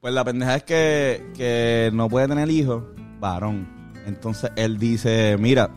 Pues 0.00 0.14
la 0.14 0.24
pendeja 0.24 0.56
es 0.56 0.62
que, 0.62 1.32
que 1.36 1.90
no 1.92 2.08
puede 2.08 2.28
tener 2.28 2.48
hijos, 2.48 2.84
varón. 3.18 3.66
Entonces 4.06 4.52
él 4.54 4.78
dice, 4.78 5.36
mira, 5.36 5.70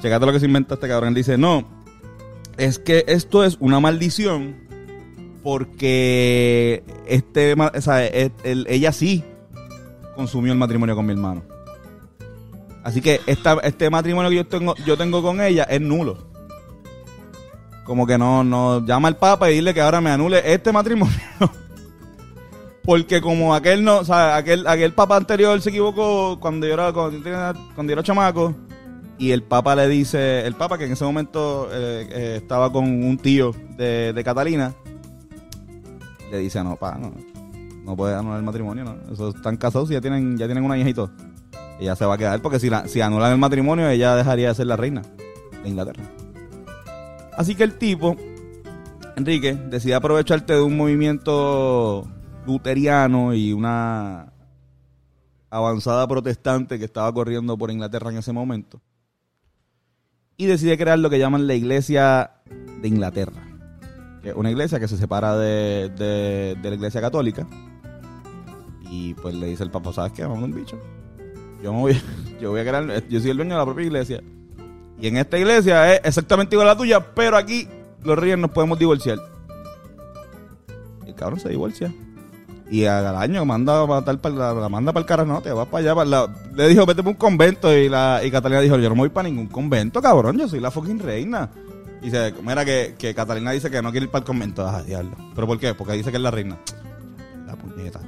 checate 0.00 0.26
lo 0.26 0.32
que 0.32 0.40
se 0.40 0.46
inventa 0.46 0.74
este 0.74 0.88
cabrón. 0.88 1.08
Él 1.10 1.14
dice, 1.14 1.36
no, 1.38 1.64
es 2.56 2.78
que 2.78 3.04
esto 3.08 3.44
es 3.44 3.56
una 3.60 3.80
maldición 3.80 4.56
porque 5.42 6.82
este, 7.06 7.54
o 7.54 7.80
el- 8.44 8.66
ella 8.68 8.92
sí 8.92 9.24
consumió 10.14 10.52
el 10.52 10.58
matrimonio 10.58 10.94
con 10.94 11.06
mi 11.06 11.12
hermano. 11.12 11.42
Así 12.82 13.00
que 13.00 13.20
esta, 13.26 13.54
este 13.62 13.90
matrimonio 13.90 14.30
que 14.30 14.36
yo 14.36 14.46
tengo, 14.46 14.74
yo 14.86 14.96
tengo 14.96 15.22
con 15.22 15.40
ella 15.40 15.64
es 15.64 15.80
nulo. 15.80 16.28
Como 17.84 18.06
que 18.06 18.16
no, 18.18 18.44
no, 18.44 18.84
llama 18.86 19.08
al 19.08 19.16
Papa 19.16 19.50
y 19.50 19.54
dile 19.54 19.74
que 19.74 19.80
ahora 19.80 20.00
me 20.00 20.10
anule 20.10 20.40
este 20.44 20.72
matrimonio. 20.72 21.14
Porque 22.84 23.20
como 23.20 23.54
aquel 23.54 23.84
no, 23.84 23.98
o 23.98 24.04
sea, 24.04 24.36
aquel, 24.36 24.66
aquel 24.66 24.92
papa 24.94 25.16
anterior 25.16 25.60
se 25.60 25.68
equivocó 25.68 26.38
cuando 26.40 26.66
yo 26.66 26.74
era, 26.74 26.92
cuando 26.92 27.22
tenía- 27.22 27.52
cuando 27.74 27.90
yo 27.90 27.94
era 27.94 28.02
chamaco, 28.02 28.54
y 29.20 29.32
el 29.32 29.42
papa 29.42 29.76
le 29.76 29.86
dice, 29.86 30.46
el 30.46 30.54
papa 30.54 30.78
que 30.78 30.86
en 30.86 30.92
ese 30.92 31.04
momento 31.04 31.68
eh, 31.70 32.08
eh, 32.10 32.34
estaba 32.38 32.72
con 32.72 32.84
un 32.84 33.18
tío 33.18 33.54
de, 33.76 34.18
Catalina, 34.24 34.74
le 36.30 36.38
dice, 36.38 36.64
no, 36.64 36.76
pa, 36.76 36.96
no, 36.96 37.12
no 37.84 37.94
puede 37.94 38.14
anular 38.14 38.38
el 38.38 38.44
matrimonio, 38.46 38.82
no. 38.82 39.12
Esos 39.12 39.34
están 39.34 39.58
casados 39.58 39.90
y 39.90 39.92
ya 39.92 40.00
tienen, 40.00 40.38
ya 40.38 40.46
tienen 40.46 40.64
una 40.64 40.78
hija 40.78 40.88
y 40.88 40.94
todo. 40.94 41.10
Ella 41.78 41.94
se 41.96 42.06
va 42.06 42.14
a 42.14 42.18
quedar 42.18 42.40
porque 42.40 42.58
si, 42.58 42.70
la, 42.70 42.88
si 42.88 43.02
anulan 43.02 43.32
el 43.32 43.38
matrimonio, 43.38 43.90
ella 43.90 44.16
dejaría 44.16 44.48
de 44.48 44.54
ser 44.54 44.68
la 44.68 44.76
reina 44.76 45.02
de 45.62 45.68
Inglaterra. 45.68 46.02
Así 47.36 47.54
que 47.54 47.64
el 47.64 47.74
tipo, 47.74 48.16
Enrique, 49.16 49.52
decide 49.52 49.96
aprovecharte 49.96 50.54
de 50.54 50.62
un 50.62 50.78
movimiento 50.78 52.08
luteriano 52.46 53.34
y 53.34 53.52
una 53.52 54.32
avanzada 55.50 56.08
protestante 56.08 56.78
que 56.78 56.86
estaba 56.86 57.12
corriendo 57.12 57.58
por 57.58 57.70
Inglaterra 57.70 58.10
en 58.10 58.16
ese 58.16 58.32
momento. 58.32 58.80
Y 60.40 60.46
decide 60.46 60.78
crear 60.78 60.98
lo 60.98 61.10
que 61.10 61.18
llaman 61.18 61.46
la 61.46 61.52
Iglesia 61.54 62.30
de 62.80 62.88
Inglaterra. 62.88 63.42
Que 64.22 64.30
es 64.30 64.34
una 64.34 64.50
iglesia 64.50 64.80
que 64.80 64.88
se 64.88 64.96
separa 64.96 65.36
de, 65.36 65.90
de- 65.98 66.56
de 66.62 66.68
la 66.70 66.76
Iglesia 66.76 66.98
Católica. 67.02 67.46
Y 68.90 69.12
pues 69.14 69.34
le 69.34 69.48
dice 69.48 69.64
el 69.64 69.70
Papa, 69.70 69.92
¿sabes 69.92 70.12
qué? 70.12 70.22
Vamos 70.22 70.42
un 70.42 70.54
bicho. 70.54 70.78
Yo, 71.62 71.74
voy, 71.74 71.94
yo 72.40 72.52
voy 72.52 72.60
a 72.60 72.64
crear, 72.64 73.06
yo 73.08 73.20
soy 73.20 73.30
el 73.32 73.36
dueño 73.36 73.52
de 73.52 73.58
la 73.58 73.64
propia 73.66 73.84
iglesia. 73.84 74.22
Y 74.98 75.08
en 75.08 75.18
esta 75.18 75.38
iglesia 75.38 75.92
es 75.94 76.00
exactamente 76.04 76.54
igual 76.54 76.68
a 76.68 76.72
la 76.72 76.78
tuya, 76.78 77.14
pero 77.14 77.36
aquí 77.36 77.68
los 78.02 78.18
reyes 78.18 78.38
nos 78.38 78.50
podemos 78.50 78.78
divorciar. 78.78 79.18
El 81.06 81.14
cabrón 81.16 81.38
se 81.38 81.50
divorcia. 81.50 81.92
Y 82.70 82.84
al 82.84 83.16
año 83.16 83.44
manda 83.44 83.84
para 83.86 84.54
la, 84.54 84.68
manda 84.68 84.92
para 84.92 85.00
el 85.02 85.06
carajo, 85.06 85.28
no, 85.28 85.40
te 85.42 85.50
vas 85.50 85.66
para 85.66 85.78
allá. 85.82 85.94
para 85.94 86.08
la- 86.08 86.28
le 86.54 86.68
dijo, 86.68 86.86
vete 86.86 87.02
para 87.02 87.10
un 87.10 87.16
convento. 87.16 87.76
Y, 87.76 87.88
la, 87.88 88.20
y 88.24 88.30
Catalina 88.30 88.60
dijo, 88.60 88.76
yo 88.78 88.88
no 88.88 88.94
me 88.94 89.00
voy 89.00 89.08
para 89.08 89.28
ningún 89.28 89.48
convento, 89.48 90.00
cabrón, 90.00 90.38
yo 90.38 90.46
soy 90.48 90.60
la 90.60 90.70
fucking 90.70 91.00
reina. 91.00 91.50
Y 92.00 92.06
dice, 92.06 92.32
mira 92.42 92.64
que, 92.64 92.94
que 92.96 93.12
Catalina 93.14 93.50
dice 93.50 93.70
que 93.70 93.82
no 93.82 93.90
quiere 93.90 94.04
ir 94.04 94.10
para 94.10 94.20
el 94.20 94.26
convento. 94.26 94.66
Ah, 94.66 94.82
diablo. 94.82 95.16
¿Pero 95.34 95.46
por 95.46 95.58
qué? 95.58 95.74
Porque 95.74 95.94
dice 95.94 96.10
que 96.10 96.16
es 96.16 96.22
la 96.22 96.30
reina. 96.30 96.56
La 97.46 97.56
puñeta. 97.56 98.00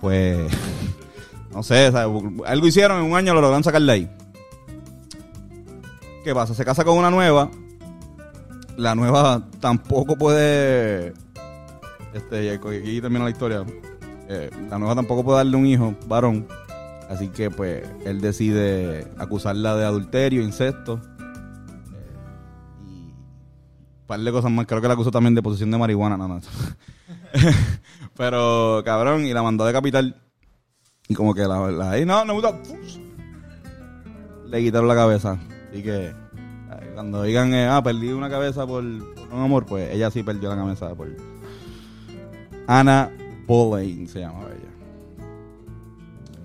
Pues, 0.00 0.52
no 1.52 1.62
sé, 1.62 1.90
sea, 1.90 2.02
algo 2.02 2.66
hicieron 2.66 3.02
en 3.02 3.10
un 3.10 3.16
año, 3.16 3.32
lo 3.32 3.40
lograron 3.40 3.64
sacar 3.64 3.80
de 3.80 3.90
ahí. 3.92 4.10
¿Qué 6.24 6.34
pasa? 6.34 6.54
Se 6.54 6.64
casa 6.64 6.84
con 6.84 6.98
una 6.98 7.10
nueva. 7.10 7.50
La 8.76 8.94
nueva 8.94 9.42
tampoco 9.60 10.16
puede. 10.16 11.14
Este, 12.12 12.44
y 12.44 12.48
aquí 12.50 13.00
termina 13.00 13.24
la 13.24 13.30
historia. 13.30 13.64
Eh, 14.28 14.50
la 14.70 14.78
nueva 14.78 14.94
tampoco 14.94 15.24
puede 15.24 15.38
darle 15.38 15.56
un 15.56 15.66
hijo, 15.66 15.94
varón. 16.06 16.46
Así 17.08 17.28
que, 17.28 17.50
pues, 17.50 17.86
él 18.04 18.20
decide 18.20 19.06
acusarla 19.18 19.76
de 19.76 19.84
adulterio, 19.84 20.42
incesto. 20.42 21.00
eh, 21.94 22.16
y 22.86 23.10
un 23.10 24.06
par 24.06 24.20
de 24.20 24.32
cosas 24.32 24.50
más. 24.50 24.66
Creo 24.66 24.80
que 24.80 24.88
la 24.88 24.94
acusó 24.94 25.10
también 25.10 25.34
de 25.34 25.42
posesión 25.42 25.70
de 25.70 25.78
marihuana, 25.78 26.16
no, 26.16 26.28
no. 26.28 26.40
Pero, 28.16 28.82
cabrón, 28.84 29.26
y 29.26 29.32
la 29.32 29.42
mandó 29.42 29.64
a 29.64 29.66
decapitar. 29.66 30.04
Y 31.08 31.14
como 31.14 31.34
que 31.34 31.42
la, 31.42 31.70
la 31.70 31.90
ahí, 31.90 32.06
no, 32.06 32.24
no 32.24 32.34
me 32.34 32.40
gusta. 32.40 32.58
Le 34.46 34.62
quitaron 34.62 34.88
la 34.88 34.94
cabeza. 34.94 35.38
Así 35.70 35.82
que, 35.82 36.14
cuando 36.94 37.22
digan, 37.22 37.52
eh, 37.52 37.66
ah, 37.68 37.82
perdí 37.82 38.08
una 38.08 38.30
cabeza 38.30 38.66
por, 38.66 38.82
por 39.14 39.28
un 39.32 39.42
amor, 39.42 39.66
pues 39.66 39.92
ella 39.92 40.10
sí 40.10 40.22
perdió 40.22 40.48
la 40.48 40.56
cabeza 40.56 40.94
por. 40.94 41.08
Ana 42.66 43.10
Boleyn 43.46 44.08
se 44.08 44.20
llama 44.20 44.42
ella. 44.46 44.70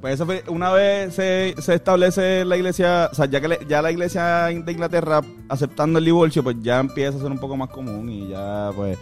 Pues 0.01 0.13
eso 0.13 0.25
fue, 0.25 0.43
una 0.47 0.71
vez 0.71 1.13
se, 1.13 1.55
se 1.59 1.73
establece 1.73 2.45
la 2.45 2.55
iglesia, 2.55 3.09
o 3.11 3.15
sea, 3.15 3.25
ya 3.25 3.41
que 3.41 3.59
ya 3.67 3.81
la 3.81 3.91
iglesia 3.91 4.45
de 4.45 4.71
Inglaterra 4.71 5.19
aceptando 5.49 5.99
el 5.99 6.05
divorcio, 6.05 6.41
pues 6.41 6.55
ya 6.61 6.79
empieza 6.79 7.17
a 7.17 7.21
ser 7.21 7.31
un 7.31 7.39
poco 7.39 7.57
más 7.57 7.69
común 7.69 8.09
y 8.09 8.29
ya 8.29 8.71
pues 8.73 8.97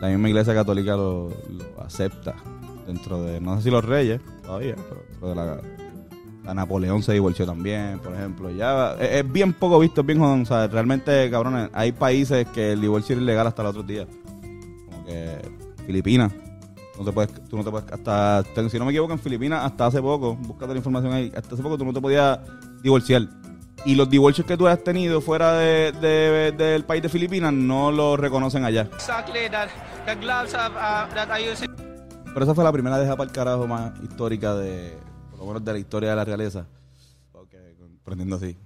la 0.00 0.08
misma 0.08 0.28
iglesia 0.28 0.54
católica 0.54 0.92
lo, 0.92 1.28
lo 1.28 1.82
acepta 1.82 2.36
dentro 2.86 3.22
de, 3.22 3.40
no 3.40 3.56
sé 3.56 3.64
si 3.64 3.70
los 3.70 3.84
reyes 3.84 4.20
todavía, 4.44 4.76
pero 4.88 5.02
dentro 5.10 5.28
de 5.28 5.34
la, 5.34 6.54
Napoleón 6.54 7.02
se 7.02 7.12
divorció 7.12 7.44
también, 7.44 7.98
por 7.98 8.14
ejemplo. 8.14 8.50
Ya 8.50 8.94
es, 8.94 9.30
bien 9.30 9.52
poco 9.52 9.78
visto, 9.78 10.00
es 10.00 10.06
bien 10.06 10.18
jodón, 10.18 10.42
o 10.42 10.46
sea, 10.46 10.66
realmente, 10.66 11.30
cabrones, 11.30 11.68
hay 11.74 11.92
países 11.92 12.46
que 12.48 12.72
el 12.72 12.80
divorcio 12.80 13.14
es 13.14 13.20
ilegal 13.20 13.46
hasta 13.46 13.60
el 13.60 13.68
otro 13.68 13.82
día. 13.82 14.06
Como 14.86 15.04
que 15.04 15.42
Filipinas. 15.84 16.32
No 16.98 17.04
te 17.04 17.12
puedes, 17.12 17.32
tú 17.48 17.56
no 17.56 17.62
te 17.64 17.70
puedes, 17.70 17.92
hasta, 17.92 18.42
si 18.68 18.78
no 18.78 18.84
me 18.84 18.90
equivoco, 18.90 19.12
en 19.12 19.18
Filipinas, 19.20 19.64
hasta 19.64 19.86
hace 19.86 20.02
poco, 20.02 20.34
búscate 20.34 20.72
la 20.72 20.78
información 20.78 21.12
ahí, 21.12 21.32
hasta 21.34 21.54
hace 21.54 21.62
poco 21.62 21.78
tú 21.78 21.84
no 21.84 21.92
te 21.92 22.00
podías 22.00 22.40
divorciar. 22.82 23.22
Y 23.84 23.94
los 23.94 24.10
divorcios 24.10 24.44
que 24.44 24.56
tú 24.56 24.66
has 24.66 24.82
tenido 24.82 25.20
fuera 25.20 25.52
de, 25.52 25.92
de- 25.92 26.50
del 26.52 26.84
país 26.84 27.00
de 27.00 27.08
Filipinas 27.08 27.52
no 27.52 27.92
los 27.92 28.18
reconocen 28.18 28.64
allá. 28.64 28.90
Pero 32.34 32.44
esa 32.44 32.54
fue 32.54 32.64
la 32.64 32.72
primera 32.72 32.98
deja 32.98 33.16
para 33.16 33.28
el 33.28 33.34
carajo 33.34 33.66
más 33.66 33.92
histórica 34.02 34.54
de, 34.56 34.98
por 35.30 35.38
lo 35.40 35.46
menos 35.46 35.64
de 35.64 35.72
la 35.72 35.78
historia 35.78 36.10
de 36.10 36.16
la 36.16 36.24
realeza. 36.24 36.66
Ok, 37.32 37.54
prendiendo 38.04 38.36
así. 38.36 38.56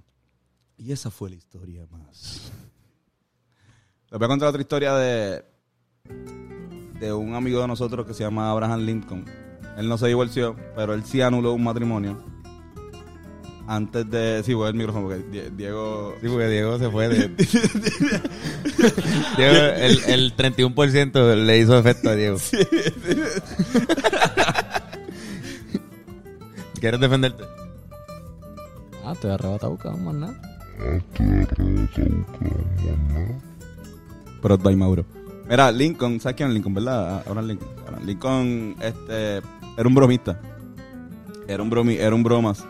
Y 0.79 0.93
esa 0.93 1.11
fue 1.11 1.31
la 1.31 1.37
historia 1.37 1.87
más. 1.91 2.51
Les 4.11 4.19
voy 4.19 4.25
a 4.25 4.29
contar 4.29 4.49
otra 4.49 4.61
historia 4.63 4.95
de, 4.95 5.45
de 7.03 7.13
un 7.13 7.35
amigo 7.35 7.61
de 7.61 7.67
nosotros 7.67 8.07
que 8.07 8.15
se 8.15 8.23
llama 8.23 8.49
Abraham 8.51 8.81
Lincoln. 8.83 9.25
Él 9.77 9.89
no 9.89 9.99
se 9.99 10.07
divorció, 10.07 10.55
pero 10.77 10.95
él 10.95 11.03
sí 11.05 11.21
anuló 11.21 11.53
un 11.53 11.65
matrimonio. 11.65 12.17
Antes 13.67 14.09
de. 14.11 14.43
Sí, 14.45 14.55
voy 14.55 14.69
el 14.69 14.75
micrófono 14.75 15.09
porque 15.09 15.23
Die- 15.31 15.51
Diego. 15.57 16.15
Sí, 16.21 16.29
porque 16.29 16.47
Diego 16.49 16.79
se 16.79 16.89
fue 16.91 17.09
de... 17.09 17.29
Diego, 19.37 19.55
el, 19.77 19.99
el 20.07 20.37
31% 20.37 21.35
le 21.45 21.59
hizo 21.59 21.77
efecto 21.79 22.11
a 22.11 22.15
Diego. 22.15 22.37
¿Quieres 26.81 27.01
defenderte? 27.01 27.45
Ah, 29.05 29.13
estoy 29.15 29.31
arrebatado, 29.33 29.77
cabrón, 29.77 30.05
más 30.05 30.15
nada. 30.15 30.41
Brought 34.43 34.63
by 34.63 34.77
Mauro. 34.77 35.05
Mira, 35.53 35.71
Lincoln, 35.71 36.19
¿sabes 36.19 36.37
quién 36.37 36.49
es 36.49 36.55
Lincoln, 36.55 36.73
verdad? 36.75 37.17
Ah, 37.19 37.23
Abraham 37.29 37.47
Lincoln. 37.49 37.69
Abraham 37.87 38.07
Lincoln, 38.07 38.77
este, 38.81 39.37
era 39.77 39.87
un 39.87 39.95
bromista. 39.95 40.41
Era 41.47 41.63
un 41.63 41.69
bromi, 41.69 41.95
era 41.97 42.15
un 42.15 42.23
bromas. 42.23 42.65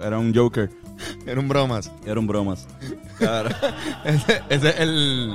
Era 0.00 0.18
un 0.18 0.34
joker. 0.34 0.68
Era 1.26 1.40
un 1.40 1.48
bromas. 1.48 1.90
Era 2.04 2.18
un 2.20 2.26
bromas. 2.26 2.66
Claro. 3.18 3.48
Ese, 4.04 4.42
ese 4.50 4.68
es 4.70 4.80
el... 4.80 5.34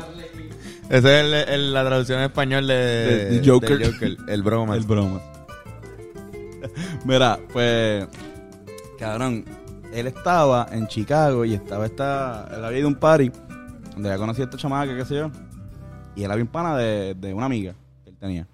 Ese 0.89 0.97
es 0.97 1.05
el, 1.25 1.33
el- 1.33 1.73
la 1.73 1.83
traducción 1.85 2.19
en 2.19 2.25
español 2.25 2.67
de... 2.67 2.73
De- 2.75 3.39
de 3.39 3.49
Joker. 3.49 3.77
de 3.79 3.85
Joker, 3.91 4.17
El 4.27 4.43
bromas. 4.43 4.77
El 4.77 4.83
bromas. 4.83 5.21
Mira, 7.05 7.39
pues, 7.51 8.05
cabrón, 8.99 9.45
él 9.93 10.07
estaba 10.07 10.67
en 10.71 10.87
Chicago 10.87 11.43
y 11.45 11.53
estaba 11.55 11.85
esta, 11.85 12.49
él 12.55 12.63
había 12.63 12.79
ido 12.79 12.87
a 12.87 12.91
un 12.91 12.95
party 12.99 13.31
donde 13.93 14.09
había 14.09 14.19
conocido 14.19 14.43
a 14.45 14.49
esta 14.49 14.57
chamaca, 14.57 14.95
qué 14.95 15.05
sé 15.05 15.15
yo, 15.15 15.31
y 16.15 16.23
él 16.23 16.31
había 16.31 16.43
un 16.43 16.49
pana 16.49 16.77
de, 16.77 17.13
de 17.15 17.33
una 17.33 17.45
amiga 17.45 17.73
que 18.03 18.09
él 18.11 18.17
tenía. 18.17 18.47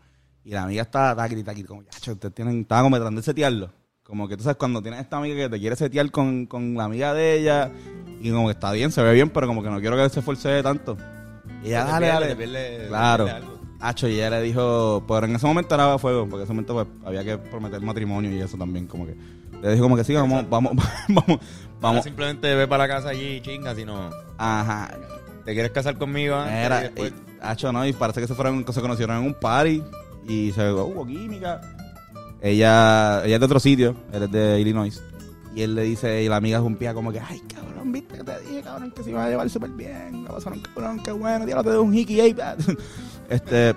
Y 0.43 0.51
la 0.51 0.63
amiga 0.63 0.81
estaba 0.83 1.15
taquiti, 1.15 1.43
taquiti, 1.43 1.67
como, 1.67 1.83
ya, 1.83 1.89
ustedes 2.11 2.33
tienen, 2.33 2.61
estaba 2.61 2.81
como 2.83 2.95
tratando 2.95 3.21
de 3.21 3.25
setearlo. 3.25 3.71
Como 4.03 4.27
que 4.27 4.35
tú 4.37 4.43
sabes, 4.43 4.57
cuando 4.57 4.81
tienes 4.81 5.01
esta 5.01 5.17
amiga 5.17 5.35
que 5.35 5.49
te 5.49 5.59
quiere 5.59 5.75
setear 5.75 6.09
con, 6.09 6.47
con 6.47 6.73
la 6.75 6.85
amiga 6.85 7.13
de 7.13 7.35
ella, 7.39 7.71
Y 8.21 8.31
como 8.31 8.47
que 8.47 8.53
está 8.53 8.71
bien, 8.71 8.91
se 8.91 9.01
ve 9.03 9.13
bien, 9.13 9.29
pero 9.29 9.45
como 9.47 9.61
que 9.61 9.69
no 9.69 9.79
quiero 9.79 9.95
que 9.95 10.09
se 10.09 10.19
esfuerce 10.19 10.63
tanto. 10.63 10.97
Y 11.63 11.67
ella, 11.67 11.85
Te 11.85 11.91
dale, 11.91 12.07
dale. 12.07 12.35
pierde- 12.35 12.87
claro. 12.87 13.27
Hacho, 13.81 14.07
y 14.09 14.15
ella 14.15 14.31
le 14.31 14.41
dijo, 14.41 15.05
pero 15.07 15.25
en 15.25 15.35
ese 15.35 15.45
momento 15.45 15.73
era 15.75 15.97
fuego, 15.99 16.23
porque 16.27 16.41
en 16.41 16.43
ese 16.43 16.53
momento 16.53 16.73
pues, 16.73 16.87
había 17.05 17.23
que 17.23 17.37
prometer 17.37 17.79
matrimonio 17.81 18.31
y 18.31 18.39
eso 18.41 18.57
también, 18.57 18.87
como 18.87 19.05
que. 19.05 19.15
Le 19.61 19.71
dijo 19.71 19.83
como 19.83 19.95
que 19.95 20.03
sí, 20.03 20.13
vamos, 20.15 20.43
vamos, 20.49 20.73
vamos, 21.07 21.39
vamos. 21.79 22.03
simplemente 22.03 22.53
ve 22.55 22.67
para 22.67 22.87
la 22.87 22.93
casa 22.95 23.09
allí 23.09 23.35
y 23.35 23.41
chinga, 23.41 23.75
si 23.75 23.85
no. 23.85 24.09
Ajá. 24.37 24.89
¿Te 25.45 25.53
quieres 25.53 25.71
casar 25.71 25.97
conmigo? 25.97 26.35
y 26.45 26.49
Era, 26.49 26.81
después? 26.81 27.13
Hacho, 27.41 27.71
no, 27.71 27.85
y 27.85 27.93
parece 27.93 28.21
que 28.21 28.27
se 28.27 28.35
fueron, 28.35 28.65
se 28.71 28.81
conocieron 28.81 29.17
en 29.17 29.23
un 29.27 29.33
party 29.33 29.81
y 30.27 30.51
se 30.51 30.71
hubo 30.71 31.05
química. 31.05 31.61
Ella, 32.41 33.23
ella 33.25 33.35
es 33.35 33.39
de 33.39 33.45
otro 33.45 33.59
sitio, 33.59 33.95
él 34.13 34.23
es 34.23 34.31
de 34.31 34.59
Illinois. 34.61 35.01
Y 35.55 35.61
él 35.63 35.75
le 35.75 35.83
dice, 35.83 36.23
y 36.23 36.29
la 36.29 36.37
amiga 36.37 36.59
jumpía 36.61 36.93
como 36.93 37.11
que, 37.11 37.19
ay, 37.19 37.41
cabrón, 37.53 37.91
viste 37.91 38.17
que 38.17 38.23
te 38.23 38.39
dije, 38.41 38.61
cabrón, 38.61 38.91
que 38.91 39.03
se 39.03 39.09
iba 39.09 39.25
a 39.25 39.29
llevar 39.29 39.49
súper 39.49 39.71
bien. 39.71 40.23
La 40.23 40.31
pasaron, 40.31 40.59
cabrón, 40.61 41.01
qué 41.03 41.11
bueno, 41.11 41.45
tío, 41.45 41.63
te 41.63 41.69
doy 41.69 41.83
un 41.85 41.93
hickey 41.93 42.19
ahí. 42.21 42.35
este, 43.29 43.75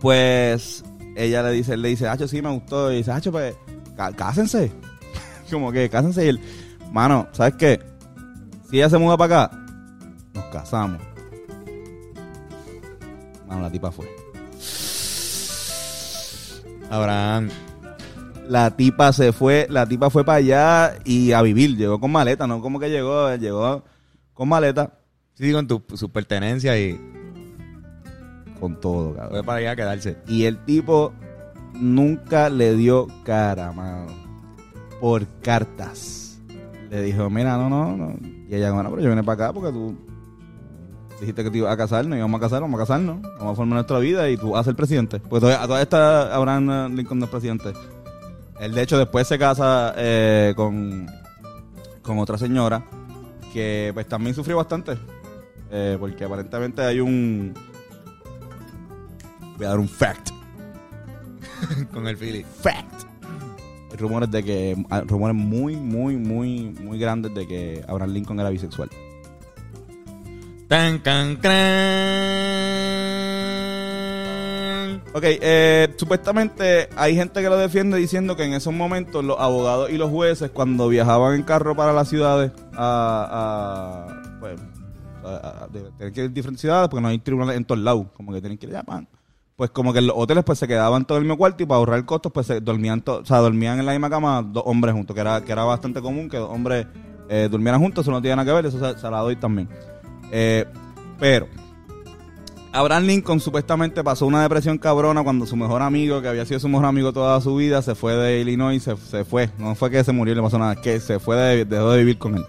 pues, 0.00 0.84
ella 1.16 1.42
le 1.42 1.50
dice, 1.52 1.74
él 1.74 1.82
le 1.82 1.88
dice, 1.90 2.08
Hacho, 2.08 2.26
sí, 2.26 2.40
me 2.42 2.50
gustó. 2.50 2.90
Y 2.92 2.96
dice, 2.98 3.12
Hacho, 3.12 3.30
pues, 3.32 3.54
cá- 3.96 4.12
cásense. 4.12 4.72
como 5.50 5.70
que, 5.72 5.88
cásense. 5.90 6.24
Y 6.24 6.28
él, 6.28 6.40
mano, 6.90 7.28
¿sabes 7.32 7.54
qué? 7.54 7.80
Si 8.70 8.76
ella 8.76 8.90
se 8.90 8.98
muda 8.98 9.16
para 9.16 9.44
acá, 9.44 9.56
nos 10.34 10.44
casamos. 10.46 11.00
Mano, 13.48 13.62
la 13.62 13.70
tipa 13.70 13.90
fue. 13.90 14.06
Abraham. 16.90 17.48
La 18.48 18.70
tipa 18.76 19.12
se 19.12 19.32
fue, 19.32 19.66
la 19.68 19.86
tipa 19.86 20.08
fue 20.08 20.24
para 20.24 20.38
allá 20.38 20.98
y 21.04 21.32
a 21.32 21.42
vivir. 21.42 21.76
Llegó 21.76 22.00
con 22.00 22.10
maleta, 22.10 22.46
no 22.46 22.62
como 22.62 22.80
que 22.80 22.88
llegó, 22.88 23.34
llegó 23.36 23.84
con 24.32 24.48
maleta. 24.48 24.92
Sí, 25.34 25.52
con 25.52 25.66
tu, 25.66 25.82
sus 25.94 26.10
pertenencias 26.10 26.76
y 26.76 26.98
Con 28.58 28.80
todo, 28.80 29.14
fue 29.30 29.44
para 29.44 29.58
allá 29.58 29.72
a 29.72 29.76
quedarse. 29.76 30.16
Y 30.26 30.44
el 30.44 30.64
tipo 30.64 31.12
nunca 31.74 32.48
le 32.48 32.74
dio 32.74 33.06
cara, 33.24 33.70
mano. 33.72 34.06
Por 35.00 35.26
cartas. 35.42 36.40
Le 36.90 37.02
dijo, 37.02 37.28
mira, 37.28 37.56
no, 37.58 37.68
no, 37.68 37.96
no. 37.96 38.16
Y 38.48 38.54
ella, 38.54 38.72
bueno, 38.72 38.90
pero 38.90 39.02
yo 39.02 39.10
vine 39.10 39.22
para 39.22 39.44
acá 39.44 39.52
porque 39.52 39.72
tú 39.72 39.94
dijiste 41.20 41.44
que 41.44 41.50
te 41.50 41.58
ibas 41.58 41.72
a 41.72 41.76
casarnos 41.76 42.16
y 42.16 42.20
vamos 42.20 42.38
a 42.38 42.40
casar, 42.42 42.60
vamos 42.60 42.78
a 42.78 42.82
casarnos. 42.82 43.20
Vamos 43.22 43.52
a 43.52 43.56
formar 43.56 43.76
nuestra 43.76 43.98
vida 43.98 44.28
y 44.30 44.36
tú 44.36 44.50
vas 44.50 44.60
a 44.60 44.64
ser 44.64 44.76
presidente. 44.76 45.20
Porque 45.20 45.40
todavía, 45.40 45.62
todavía 45.62 45.82
está 45.82 46.34
Abraham 46.34 46.94
Lincoln 46.94 47.18
no 47.18 47.24
es 47.26 47.30
presidente. 47.30 47.72
Él, 48.60 48.74
de 48.74 48.82
hecho, 48.82 48.98
después 48.98 49.26
se 49.26 49.38
casa 49.38 49.94
eh, 49.96 50.52
con, 50.56 51.06
con 52.02 52.18
otra 52.18 52.38
señora 52.38 52.84
que 53.52 53.90
pues 53.94 54.06
también 54.06 54.34
sufrió 54.34 54.56
bastante. 54.56 54.98
Eh, 55.70 55.96
porque 55.98 56.24
aparentemente 56.24 56.82
hay 56.82 57.00
un... 57.00 57.54
Voy 59.56 59.66
a 59.66 59.70
dar 59.70 59.78
un 59.78 59.88
fact 59.88 60.30
con 61.92 62.06
el 62.06 62.16
Philly. 62.16 62.44
fact. 62.62 63.04
Rumores 63.98 64.30
de 64.30 64.44
que 64.44 64.76
hay 64.90 65.00
rumores 65.02 65.34
muy 65.34 65.74
muy 65.74 66.16
muy 66.16 66.68
muy 66.80 67.00
grandes 67.00 67.34
de 67.34 67.48
que 67.48 67.84
Abraham 67.88 68.12
Lincoln 68.12 68.38
era 68.38 68.48
bisexual. 68.48 68.88
Tan, 70.68 70.98
can, 70.98 71.36
cran. 71.36 71.52
Ok, 75.14 75.22
eh, 75.24 75.94
supuestamente 75.96 76.88
hay 76.96 77.14
gente 77.16 77.40
que 77.42 77.48
lo 77.48 77.56
defiende 77.56 77.96
diciendo 77.96 78.36
que 78.36 78.44
en 78.44 78.52
esos 78.52 78.74
momentos 78.74 79.24
los 79.24 79.40
abogados 79.40 79.88
y 79.90 79.96
los 79.96 80.10
jueces 80.10 80.50
cuando 80.50 80.88
viajaban 80.88 81.34
en 81.36 81.42
carro 81.42 81.74
para 81.74 81.92
las 81.94 82.08
ciudades 82.08 82.52
a, 82.74 84.06
a 84.10 84.38
pues 84.40 84.60
a- 85.24 85.64
a- 85.64 85.68
tienen 85.68 86.12
que 86.12 86.20
ir 86.20 86.26
a 86.26 86.28
diferentes 86.28 86.60
ciudades 86.60 86.88
porque 86.90 87.00
no 87.00 87.08
hay 87.08 87.18
tribunales 87.18 87.56
en 87.56 87.64
todos 87.64 87.80
lados, 87.80 88.06
como 88.14 88.32
que 88.32 88.40
tienen 88.40 88.58
que 88.58 88.66
ir 88.66 88.72
allá, 88.76 88.82
pan. 88.84 89.08
Pues 89.56 89.70
como 89.70 89.92
que 89.94 90.00
los 90.02 90.14
hoteles 90.16 90.44
pues 90.44 90.58
se 90.58 90.68
quedaban 90.68 91.04
todo 91.06 91.16
el 91.18 91.24
mismo 91.24 91.38
cuarto 91.38 91.62
y 91.62 91.66
para 91.66 91.78
ahorrar 91.78 92.04
costos 92.04 92.30
pues 92.30 92.46
se 92.46 92.60
dormían 92.60 93.02
o 93.06 93.24
sea, 93.24 93.38
dormían 93.38 93.80
en 93.80 93.86
la 93.86 93.92
misma 93.92 94.10
cama 94.10 94.42
dos 94.46 94.62
hombres 94.66 94.94
juntos, 94.94 95.14
que 95.14 95.20
era 95.22 95.40
que 95.40 95.50
era 95.50 95.64
bastante 95.64 96.00
común 96.02 96.28
que 96.28 96.36
dos 96.36 96.50
hombres 96.50 96.86
eh, 97.30 97.48
durmieran 97.50 97.80
juntos, 97.80 98.04
eso 98.04 98.10
no 98.12 98.20
tiene 98.22 98.36
nada 98.36 98.46
que 98.46 98.54
ver, 98.54 98.66
eso 98.66 98.78
se, 98.78 99.00
se 99.00 99.10
la 99.10 99.18
doy 99.20 99.34
también. 99.36 99.68
Eh, 100.30 100.66
pero 101.18 101.48
Abraham 102.72 103.04
Lincoln 103.04 103.40
supuestamente 103.40 104.04
pasó 104.04 104.26
una 104.26 104.42
depresión 104.42 104.78
cabrona 104.78 105.22
cuando 105.24 105.46
su 105.46 105.56
mejor 105.56 105.82
amigo, 105.82 106.20
que 106.20 106.28
había 106.28 106.44
sido 106.44 106.60
su 106.60 106.68
mejor 106.68 106.84
amigo 106.86 107.12
toda 107.12 107.40
su 107.40 107.56
vida, 107.56 107.80
se 107.82 107.94
fue 107.94 108.14
de 108.14 108.40
Illinois, 108.40 108.82
se, 108.82 108.96
se 108.96 109.24
fue. 109.24 109.50
No 109.58 109.74
fue 109.74 109.90
que 109.90 110.04
se 110.04 110.12
murió 110.12 110.32
y 110.32 110.36
le 110.36 110.42
pasó 110.42 110.58
nada, 110.58 110.76
que 110.76 111.00
se 111.00 111.18
fue 111.18 111.36
de, 111.36 111.64
dejó 111.64 111.90
de 111.92 111.98
vivir 111.98 112.18
con 112.18 112.36
él. 112.36 112.44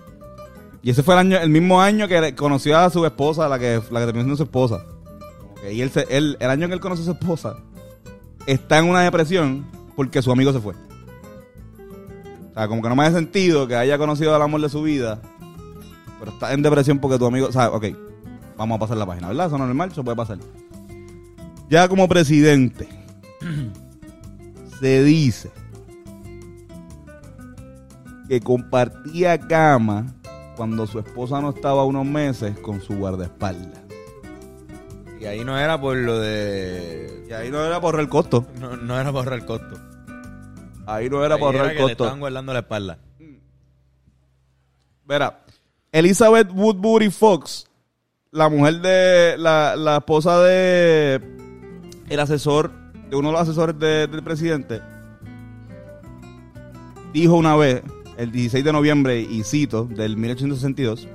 Y 0.82 0.92
ese 0.92 1.04
fue 1.04 1.14
el 1.16 1.20
año, 1.20 1.38
el 1.38 1.50
mismo 1.50 1.82
año 1.82 2.08
que 2.08 2.36
conoció 2.36 2.78
a 2.78 2.90
su 2.90 3.06
esposa, 3.06 3.48
la 3.50 3.60
que, 3.60 3.82
la 3.92 4.00
que 4.02 4.06
terminó 4.06 4.24
siendo 4.24 4.38
su 4.38 4.44
esposa. 4.44 4.84
Y 5.72 5.82
él, 5.82 5.90
se- 5.90 6.08
el 6.10 6.38
año 6.42 6.68
que 6.68 6.74
él 6.74 6.80
conoció 6.80 7.04
a 7.04 7.06
su 7.06 7.12
esposa, 7.12 7.56
está 8.46 8.78
en 8.80 8.86
una 8.86 9.02
depresión 9.02 9.66
porque 9.96 10.22
su 10.22 10.32
amigo 10.32 10.54
se 10.54 10.60
fue. 10.60 10.74
O 12.52 12.54
sea, 12.54 12.68
como 12.68 12.82
que 12.82 12.90
no 12.90 12.96
me 12.96 13.04
hace 13.04 13.16
sentido 13.16 13.68
que 13.68 13.76
haya 13.76 13.98
conocido 13.98 14.36
al 14.36 14.42
amor 14.42 14.62
de 14.62 14.70
su 14.70 14.82
vida, 14.84 15.22
pero 16.20 16.32
está 16.32 16.54
en 16.54 16.62
depresión 16.62 17.00
porque 17.00 17.18
tu 17.18 17.26
amigo, 17.26 17.48
o 17.48 17.52
sea, 17.52 17.70
ok, 17.70 17.86
vamos 18.58 18.76
a 18.76 18.80
pasar 18.80 18.98
la 18.98 19.06
página, 19.06 19.30
¿verdad? 19.30 19.48
Eso 19.48 19.58
no 19.58 19.64
es 19.64 19.68
normal, 19.70 19.92
eso 19.92 20.04
puede 20.04 20.18
pasar. 20.18 20.38
Ya 21.70 21.88
como 21.88 22.08
presidente, 22.08 22.88
se 24.80 25.04
dice 25.04 25.52
que 28.28 28.42
compartía 28.42 29.40
cama 29.40 30.08
cuando 30.56 30.86
su 30.88 31.00
esposa 31.00 31.42
no 31.42 31.52
estaba 31.52 31.86
unos 31.86 32.06
meses 32.06 32.58
con 32.60 32.82
su 32.82 32.96
guardaespaldas. 32.98 33.80
Y 35.20 35.26
ahí 35.26 35.44
no 35.44 35.58
era 35.58 35.80
por 35.80 35.98
lo 35.98 36.20
de. 36.20 37.26
Y 37.30 37.34
ahí 37.34 37.52
no 37.52 37.64
era 37.66 37.82
por 37.82 38.00
el 38.00 38.08
costo. 38.08 38.46
No, 38.60 38.78
no 38.78 39.00
era 39.00 39.12
por 39.12 39.20
ahorrar 39.20 39.40
el 39.40 39.46
costo. 39.46 39.78
Ahí 40.86 41.10
no 41.10 41.24
era 41.26 41.36
Ahí 41.36 41.42
por 41.42 41.56
era 41.56 41.66
el 41.66 41.70
que 41.72 41.76
le 41.76 41.82
costo. 41.82 42.04
estaban 42.04 42.20
guardando 42.20 42.54
la 42.54 42.60
espalda. 42.60 43.00
Verá, 45.06 45.44
Elizabeth 45.92 46.50
Woodbury 46.54 47.10
Fox, 47.10 47.66
la 48.32 48.50
mujer 48.50 48.82
de 48.82 49.36
la, 49.38 49.76
la 49.76 49.98
esposa 49.98 50.40
de 50.44 51.20
el 52.10 52.20
asesor, 52.20 52.72
de 53.10 53.16
uno 53.16 53.30
de 53.30 53.34
los 53.34 53.42
asesores 53.42 53.78
de- 53.80 54.08
del 54.08 54.24
presidente, 54.24 54.82
dijo 57.14 57.36
una 57.36 57.56
vez, 57.56 57.82
el 58.18 58.32
16 58.32 58.64
de 58.64 58.72
noviembre, 58.74 59.20
y 59.22 59.44
cito, 59.44 59.86
del 59.86 60.16
1862, 60.18 61.08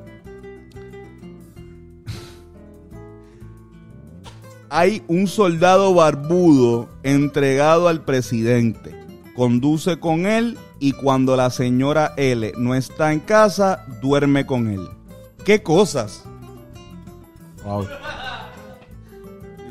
hay 4.70 5.02
un 5.06 5.28
soldado 5.28 5.94
barbudo 5.94 6.88
entregado 7.04 7.86
al 7.88 8.04
presidente. 8.04 8.92
Conduce 9.36 9.98
con 10.00 10.26
él 10.26 10.58
y 10.86 10.92
cuando 10.92 11.34
la 11.36 11.48
señora 11.48 12.12
L 12.16 12.52
no 12.58 12.74
está 12.74 13.12
en 13.12 13.20
casa, 13.20 13.86
duerme 14.02 14.44
con 14.44 14.68
él. 14.68 14.86
¿Qué 15.44 15.62
cosas? 15.62 16.24
Wow. 17.64 17.86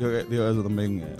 Digo, 0.00 0.10
digo 0.28 0.48
eso 0.48 0.62
también. 0.62 0.98
eh. 1.00 1.16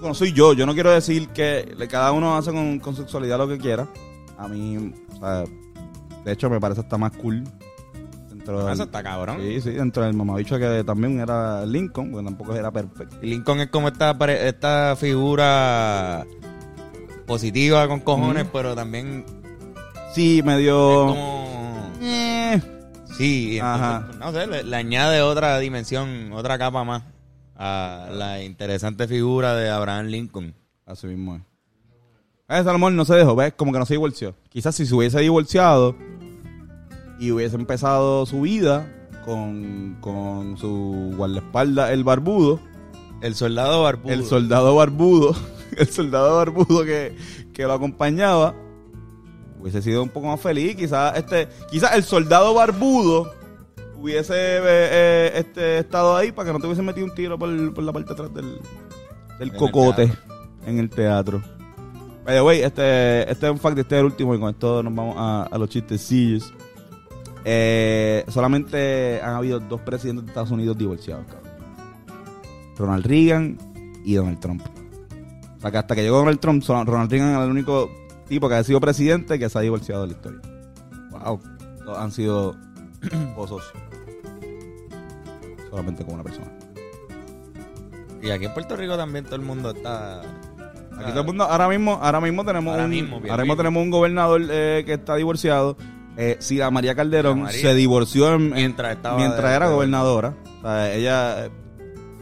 Bueno, 0.00 0.14
soy 0.14 0.32
yo. 0.32 0.52
Yo 0.52 0.66
no 0.66 0.74
quiero 0.74 0.90
decir 0.90 1.28
que 1.28 1.74
cada 1.90 2.12
uno 2.12 2.36
hace 2.36 2.52
con, 2.52 2.78
con 2.78 2.94
sexualidad 2.94 3.38
lo 3.38 3.48
que 3.48 3.56
quiera. 3.58 3.88
A 4.36 4.46
mí, 4.48 4.92
o 5.14 5.18
sea, 5.18 5.44
de 6.24 6.32
hecho, 6.32 6.50
me 6.50 6.60
parece 6.60 6.82
hasta 6.82 6.98
más 6.98 7.12
cool. 7.16 7.42
Dentro 8.28 8.64
del- 8.64 8.74
Eso 8.74 8.82
está 8.84 9.02
cabrón. 9.02 9.38
Sí, 9.40 9.60
sí, 9.62 9.70
dentro 9.70 10.04
del 10.04 10.14
mamabicho 10.14 10.58
que 10.58 10.84
también 10.84 11.20
era 11.20 11.64
Lincoln, 11.64 12.10
porque 12.12 12.24
tampoco 12.26 12.54
era 12.54 12.70
perfecto. 12.70 13.16
Lincoln 13.22 13.60
es 13.60 13.68
como 13.70 13.88
esta, 13.88 14.10
esta 14.44 14.94
figura 14.96 16.26
positiva 17.28 17.86
con 17.86 18.00
cojones, 18.00 18.46
pero 18.52 18.74
también 18.74 19.24
Sí, 20.14 20.40
es 20.40 20.44
medio... 20.44 21.06
como... 21.06 21.92
Eh, 22.00 22.60
Sí, 23.16 23.58
entonces, 23.58 23.82
Ajá. 23.82 24.08
no 24.18 24.32
sé, 24.32 24.46
le, 24.46 24.62
le 24.64 24.76
añade 24.76 25.22
otra 25.22 25.58
dimensión, 25.58 26.32
otra 26.32 26.56
capa 26.58 26.84
más 26.84 27.02
a 27.56 28.08
la 28.12 28.42
interesante 28.44 29.08
figura 29.08 29.54
de 29.56 29.70
Abraham 29.70 30.06
Lincoln. 30.06 30.54
Así 30.86 31.06
mismo 31.08 31.34
es. 31.36 31.42
Eh, 32.48 32.62
Salomón 32.64 32.94
no 32.96 33.04
se 33.04 33.14
dejó, 33.16 33.34
¿ves? 33.34 33.52
Como 33.54 33.72
que 33.72 33.78
no 33.80 33.86
se 33.86 33.94
divorció. 33.94 34.34
Quizás 34.48 34.74
si 34.76 34.86
se 34.86 34.94
hubiese 34.94 35.18
divorciado 35.20 35.96
y 37.18 37.32
hubiese 37.32 37.56
empezado 37.56 38.24
su 38.24 38.42
vida 38.42 38.88
con, 39.24 39.96
con 40.00 40.56
su 40.56 41.12
guardaespaldas, 41.16 41.90
el 41.90 42.04
barbudo, 42.04 42.60
El 43.20 43.34
soldado 43.34 43.82
barbudo. 43.82 44.12
el 44.12 44.24
soldado 44.24 44.76
barbudo, 44.76 45.34
el 45.76 45.88
soldado 45.88 46.36
barbudo 46.36 46.84
que, 46.84 47.16
que 47.52 47.62
lo 47.64 47.72
acompañaba, 47.72 48.54
hubiese 49.60 49.82
sido 49.82 50.02
un 50.02 50.08
poco 50.08 50.28
más 50.28 50.40
feliz. 50.40 50.76
Quizás 50.76 51.16
este, 51.16 51.48
quizás 51.70 51.94
el 51.94 52.04
soldado 52.04 52.54
barbudo 52.54 53.32
hubiese 53.96 54.34
eh, 54.36 55.32
este, 55.34 55.78
estado 55.78 56.16
ahí 56.16 56.32
para 56.32 56.46
que 56.46 56.52
no 56.52 56.60
te 56.60 56.66
hubiese 56.66 56.82
metido 56.82 57.06
un 57.06 57.14
tiro 57.14 57.38
por, 57.38 57.74
por 57.74 57.84
la 57.84 57.92
parte 57.92 58.08
de 58.08 58.14
atrás 58.14 58.34
del, 58.34 58.58
del 59.38 59.50
En 59.50 59.56
cocote 59.56 60.12
en 60.66 60.78
el 60.78 60.90
teatro. 60.90 61.42
The 62.26 62.42
way, 62.42 62.60
este, 62.60 63.30
este 63.30 63.46
es 63.46 63.52
un 63.52 63.58
fact, 63.58 63.78
este 63.78 63.96
es 63.96 64.00
el 64.00 64.06
último 64.06 64.34
y 64.34 64.38
con 64.38 64.50
esto 64.50 64.82
nos 64.82 64.94
vamos 64.94 65.16
a, 65.18 65.44
a 65.44 65.58
los 65.58 65.70
chistecillos. 65.70 66.52
Eh, 67.44 68.24
solamente 68.28 69.20
han 69.22 69.34
habido 69.34 69.58
dos 69.60 69.80
presidentes 69.80 70.26
de 70.26 70.30
Estados 70.32 70.50
Unidos 70.50 70.76
divorciados, 70.76 71.24
cabrón. 71.26 71.48
Ronald 72.76 73.06
Reagan 73.06 73.58
y 74.04 74.14
Donald 74.14 74.38
Trump. 74.40 74.62
O 75.58 75.60
sea, 75.60 75.70
que 75.70 75.78
hasta 75.78 75.94
que 75.94 76.02
llegó 76.02 76.18
Donald 76.18 76.38
Trump, 76.40 76.62
Ronald 76.66 77.10
Reagan 77.10 77.30
era 77.30 77.44
el 77.44 77.50
único 77.50 77.90
tipo 78.28 78.48
que 78.48 78.54
ha 78.54 78.64
sido 78.64 78.80
presidente 78.80 79.38
que 79.38 79.48
se 79.48 79.58
ha 79.58 79.60
divorciado 79.60 80.02
de 80.02 80.06
la 80.08 80.12
historia. 80.14 80.40
Wow. 81.10 81.40
Todos 81.84 81.98
han 81.98 82.12
sido 82.12 82.56
esposos 83.02 83.62
solamente 85.70 86.04
con 86.04 86.14
una 86.14 86.22
persona. 86.22 86.46
Y 88.22 88.30
aquí 88.30 88.46
en 88.46 88.54
Puerto 88.54 88.76
Rico 88.76 88.96
también 88.96 89.24
todo 89.24 89.36
el 89.36 89.42
mundo 89.42 89.70
está. 89.70 90.20
Aquí 90.20 91.10
todo 91.10 91.20
el 91.20 91.26
mundo, 91.26 91.44
ahora 91.44 91.68
mismo, 91.68 91.98
ahora 92.02 92.20
mismo 92.20 92.44
tenemos 92.44 92.72
Ahora 92.72 92.84
un, 92.84 92.90
mismo, 92.90 93.16
ahora 93.16 93.22
mismo 93.28 93.42
mismo. 93.42 93.56
tenemos 93.56 93.82
un 93.82 93.90
gobernador 93.90 94.42
eh, 94.50 94.82
que 94.84 94.94
está 94.94 95.14
divorciado. 95.16 95.76
Eh, 96.16 96.36
Sila 96.40 96.68
María 96.72 96.96
Calderón 96.96 97.42
María. 97.42 97.60
se 97.60 97.74
divorció 97.74 98.34
en- 98.34 98.42
en- 98.46 98.52
Mientras 98.54 98.96
estaba 98.96 99.16
mientras 99.16 99.50
de- 99.50 99.56
era 99.56 99.68
de- 99.68 99.74
gobernadora. 99.74 100.34
O 100.58 100.62
sea, 100.62 100.92
ella 100.92 101.48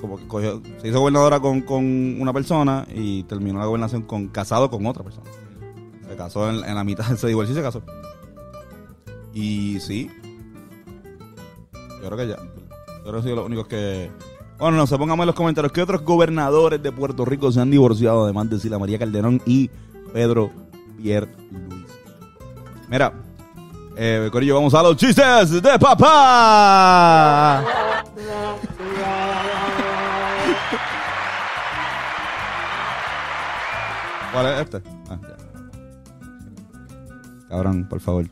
como 0.09 0.41
se 0.41 0.89
hizo 0.89 1.01
gobernadora 1.01 1.41
con, 1.41 1.63
con 1.63 2.21
una 2.21 2.33
persona 2.33 2.87
y 2.95 3.23
terminó 3.25 3.59
la 3.59 3.67
gobernación 3.67 4.03
con 4.03 4.29
casado 4.29 4.71
con 4.71 4.87
otra 4.87 5.03
persona. 5.03 5.31
Se 6.09 6.17
casó 6.17 6.49
en, 6.49 6.61
la 6.63 6.85
mitad, 6.85 7.05
se 7.17 7.27
divorció 7.27 7.53
y 7.53 7.57
se 7.57 7.63
casó. 7.63 7.83
Y 9.33 9.81
sí. 9.81 10.11
Yo 11.73 12.11
creo 12.11 12.17
que 12.17 12.29
ya. 12.29 12.37
Yo 12.37 13.03
creo 13.03 13.23
que 13.23 13.29
sí, 13.29 13.35
los 13.35 13.47
únicos 13.47 13.67
que. 13.67 14.11
Bueno, 14.59 14.79
no 14.79 14.87
se 14.87 14.97
pongamos 14.97 15.25
en 15.25 15.27
los 15.27 15.35
comentarios. 15.35 15.73
¿Qué 15.73 15.83
otros 15.83 16.03
gobernadores 16.03 16.83
de 16.83 16.91
Puerto 16.91 17.25
Rico 17.27 17.53
se 17.53 17.61
han 17.61 17.71
divorciado 17.71 18.25
además 18.25 18.49
de 18.49 18.59
Sila 18.59 18.79
María 18.79 18.99
Calderón 18.99 19.43
y 19.45 19.69
Pedro 20.13 20.51
Pierre 20.97 21.29
Luis? 21.51 21.85
Mira, 22.89 23.13
eh, 23.97 24.29
Corillo, 24.31 24.55
vamos 24.55 24.75
a 24.75 24.83
los 24.83 24.97
chistes 24.97 25.51
de 25.51 25.79
papá. 25.79 27.65
¿Cuál 34.43 34.53
es 34.55 34.61
este? 34.61 34.83
Ah, 35.09 35.19
ya. 35.23 35.37
Cabrón, 37.49 37.87
por 37.89 38.01
favor. 38.01 38.27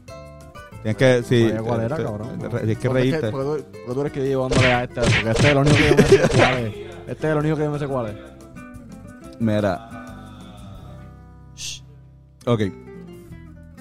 Tienes 0.82 0.96
que, 0.98 1.22
cuál 1.62 1.80
era, 1.80 1.96
eh, 1.98 2.02
cabrón. 2.04 2.38
Tienes 2.38 2.78
que 2.78 2.88
Porque 2.88 3.08
es 3.08 3.12
reírte. 3.12 3.30
porque 3.30 3.62
tú- 3.62 3.78
porque 3.86 3.94
tú 3.94 4.00
eres 4.00 4.12
que 4.12 4.26
llevándole 4.26 4.66
a 4.72 4.84
este, 4.84 5.00
porque 5.00 5.30
este 5.30 5.42
es 5.46 5.52
el 5.52 5.56
único 5.58 5.76
que 5.76 5.88
yo 5.88 5.96
me 5.96 6.02
sé 6.02 6.18
cuál 6.36 6.58
es. 6.58 6.74
Este 7.06 7.26
es 7.26 7.32
el 7.32 7.38
único 7.38 7.56
que 7.56 7.62
yo 7.64 7.70
me 7.70 7.78
sé 7.78 7.86
cuál 7.88 8.06
es. 8.08 8.16
Mira. 9.40 9.90
Ok. 12.46 12.60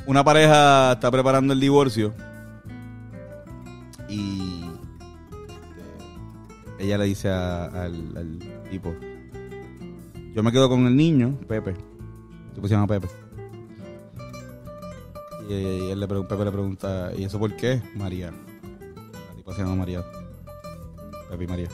Una 0.08 0.24
pareja 0.24 0.94
está 0.94 1.12
preparando 1.12 1.52
el 1.54 1.60
divorcio. 1.60 2.14
Y. 4.08 4.64
ella 6.80 6.98
le 6.98 7.06
dice 7.06 7.30
a- 7.30 7.66
al, 7.66 8.16
al 8.18 8.40
tipo: 8.70 8.94
Yo 10.34 10.44
me 10.44 10.52
quedo 10.52 10.70
con 10.70 10.86
el 10.88 10.96
niño, 10.96 11.38
Pepe. 11.48 11.74
Tipo 12.54 12.68
se 12.68 12.74
llama 12.74 12.88
Pepe. 12.88 13.08
Y, 15.50 15.90
él 15.92 16.00
le 16.00 16.08
Pepe 16.08 16.46
le 16.46 16.52
pregunta: 16.52 17.12
¿Y 17.16 17.24
eso 17.24 17.40
por 17.40 17.56
qué? 17.56 17.82
María. 17.96 18.32
La 18.32 19.36
tipa 19.36 19.54
se 19.54 19.62
llama 19.62 19.76
María. 19.76 20.04
Pepe 21.30 21.44
y 21.44 21.48
María. 21.48 21.68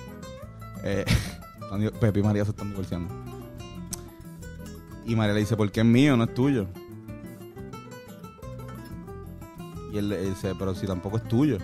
Eh, 0.83 1.05
Pepe 1.99 2.19
y 2.19 2.23
María 2.23 2.45
se 2.45 2.51
están 2.51 2.69
divorciando. 2.69 3.13
Y 5.05 5.15
María 5.15 5.33
le 5.33 5.39
dice, 5.39 5.57
¿por 5.57 5.71
qué 5.71 5.79
es 5.79 5.85
mío? 5.85 6.15
No 6.15 6.25
es 6.25 6.33
tuyo. 6.33 6.67
Y 9.91 9.97
él 9.97 10.09
le 10.09 10.29
dice, 10.29 10.53
pero 10.57 10.75
si 10.75 10.85
tampoco 10.85 11.17
es 11.17 11.27
tuyo. 11.27 11.57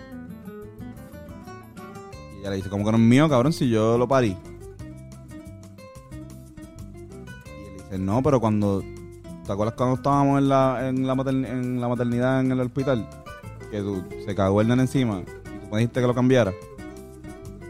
Y 2.34 2.40
ella 2.40 2.50
le 2.50 2.56
dice, 2.56 2.68
¿cómo 2.68 2.84
que 2.84 2.90
no 2.90 2.98
es 2.98 3.04
mío, 3.04 3.28
cabrón? 3.28 3.52
Si 3.52 3.70
yo 3.70 3.96
lo 3.96 4.08
parí. 4.08 4.36
Y 7.46 7.68
él 7.68 7.76
dice, 7.76 7.98
no, 7.98 8.22
pero 8.22 8.40
cuando... 8.40 8.82
¿Te 9.46 9.52
acuerdas 9.52 9.74
cuando 9.76 9.94
estábamos 9.96 10.38
en 10.40 10.48
la, 10.48 10.88
en 10.88 11.06
la, 11.06 11.14
matern- 11.14 11.46
en 11.46 11.80
la 11.80 11.88
maternidad 11.88 12.40
en 12.40 12.50
el 12.52 12.60
hospital? 12.60 13.08
Que 13.70 13.82
se 14.24 14.34
cagó 14.34 14.60
el 14.60 14.68
nene 14.68 14.82
encima 14.82 15.20
y 15.20 15.24
tú 15.24 15.32
me 15.70 15.78
dijiste 15.78 16.00
que 16.00 16.06
lo 16.06 16.14
cambiara. 16.14 16.52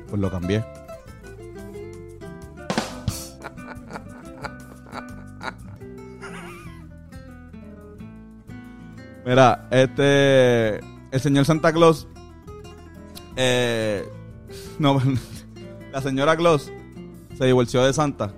Pues 0.09 0.21
lo 0.21 0.31
cambié. 0.31 0.65
Mira, 9.25 9.67
este. 9.71 10.77
El 11.11 11.21
señor 11.21 11.45
Santa 11.45 11.73
Claus. 11.73 12.07
Eh, 13.37 14.09
no, 14.79 15.01
la 15.93 16.01
señora 16.01 16.37
Claus 16.37 16.71
se 17.37 17.45
divorció 17.45 17.85
de 17.85 17.93
Santa. 17.93 18.33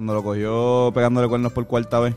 Cuando 0.00 0.14
lo 0.14 0.22
cogió 0.22 0.90
pegándole 0.94 1.28
cuernos 1.28 1.52
por 1.52 1.66
cuarta 1.66 2.00
vez. 2.00 2.16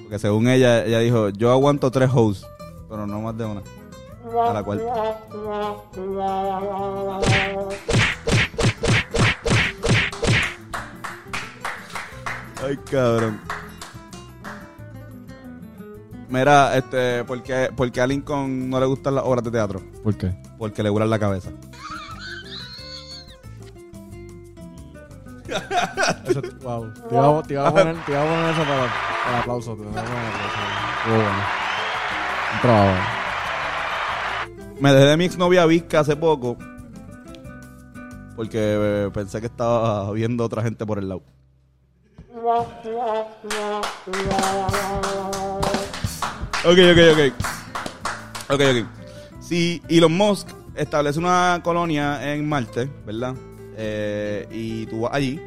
Porque 0.00 0.20
según 0.20 0.46
ella, 0.46 0.84
ella 0.84 1.00
dijo: 1.00 1.30
Yo 1.30 1.50
aguanto 1.50 1.90
tres 1.90 2.08
hoes, 2.14 2.46
pero 2.88 3.04
no 3.04 3.20
más 3.20 3.36
de 3.36 3.46
una. 3.46 3.62
A 4.48 4.52
la 4.52 4.62
cuarta. 4.62 4.84
Ay, 12.64 12.76
cabrón. 12.88 13.40
Mira, 16.28 16.76
este, 16.76 17.24
¿por 17.24 17.42
qué, 17.42 17.70
por 17.74 17.90
qué 17.90 18.00
a 18.00 18.06
Lincoln 18.06 18.70
no 18.70 18.78
le 18.78 18.86
gustan 18.86 19.16
las 19.16 19.24
obras 19.24 19.42
de 19.42 19.50
teatro? 19.50 19.82
¿Por 20.04 20.16
qué? 20.16 20.32
Porque 20.56 20.84
le 20.84 20.90
vuelan 20.90 21.10
la 21.10 21.18
cabeza. 21.18 21.50
Wow. 26.66 26.92
Te 27.08 27.14
iba, 27.14 27.42
te 27.42 27.54
iba 27.54 27.68
a 27.68 27.72
poner, 27.72 27.96
te 28.04 28.12
iba 28.12 28.22
a 28.22 28.50
eso 28.50 28.62
para, 28.62 29.38
aplauso. 29.38 29.76
Te 29.76 29.82
iba 29.82 29.90
a 29.90 30.04
poner 30.04 30.32
bueno. 31.08 31.30
Un 32.54 32.60
trabajo. 32.60 33.04
Me 34.80 34.92
dejé 34.92 35.06
de 35.06 35.16
mi 35.16 35.24
exnovia 35.24 35.66
Vizca 35.66 36.00
hace 36.00 36.16
poco. 36.16 36.56
Porque 38.34 38.58
eh, 38.58 39.10
pensé 39.14 39.40
que 39.40 39.46
estaba 39.46 40.10
viendo 40.12 40.44
otra 40.44 40.62
gente 40.62 40.84
por 40.84 40.98
el 40.98 41.08
lado. 41.08 41.22
Ok, 46.64 46.76
ok, 46.92 47.00
ok. 47.12 47.20
Ok, 48.50 48.60
ok. 48.60 48.86
Si 49.40 49.80
Elon 49.88 50.12
Musk 50.16 50.48
establece 50.74 51.18
una 51.18 51.60
colonia 51.62 52.32
en 52.32 52.46
Marte, 52.46 52.90
¿verdad? 53.06 53.34
Eh, 53.76 54.46
y 54.50 54.86
tú 54.86 55.02
vas 55.02 55.14
allí 55.14 55.40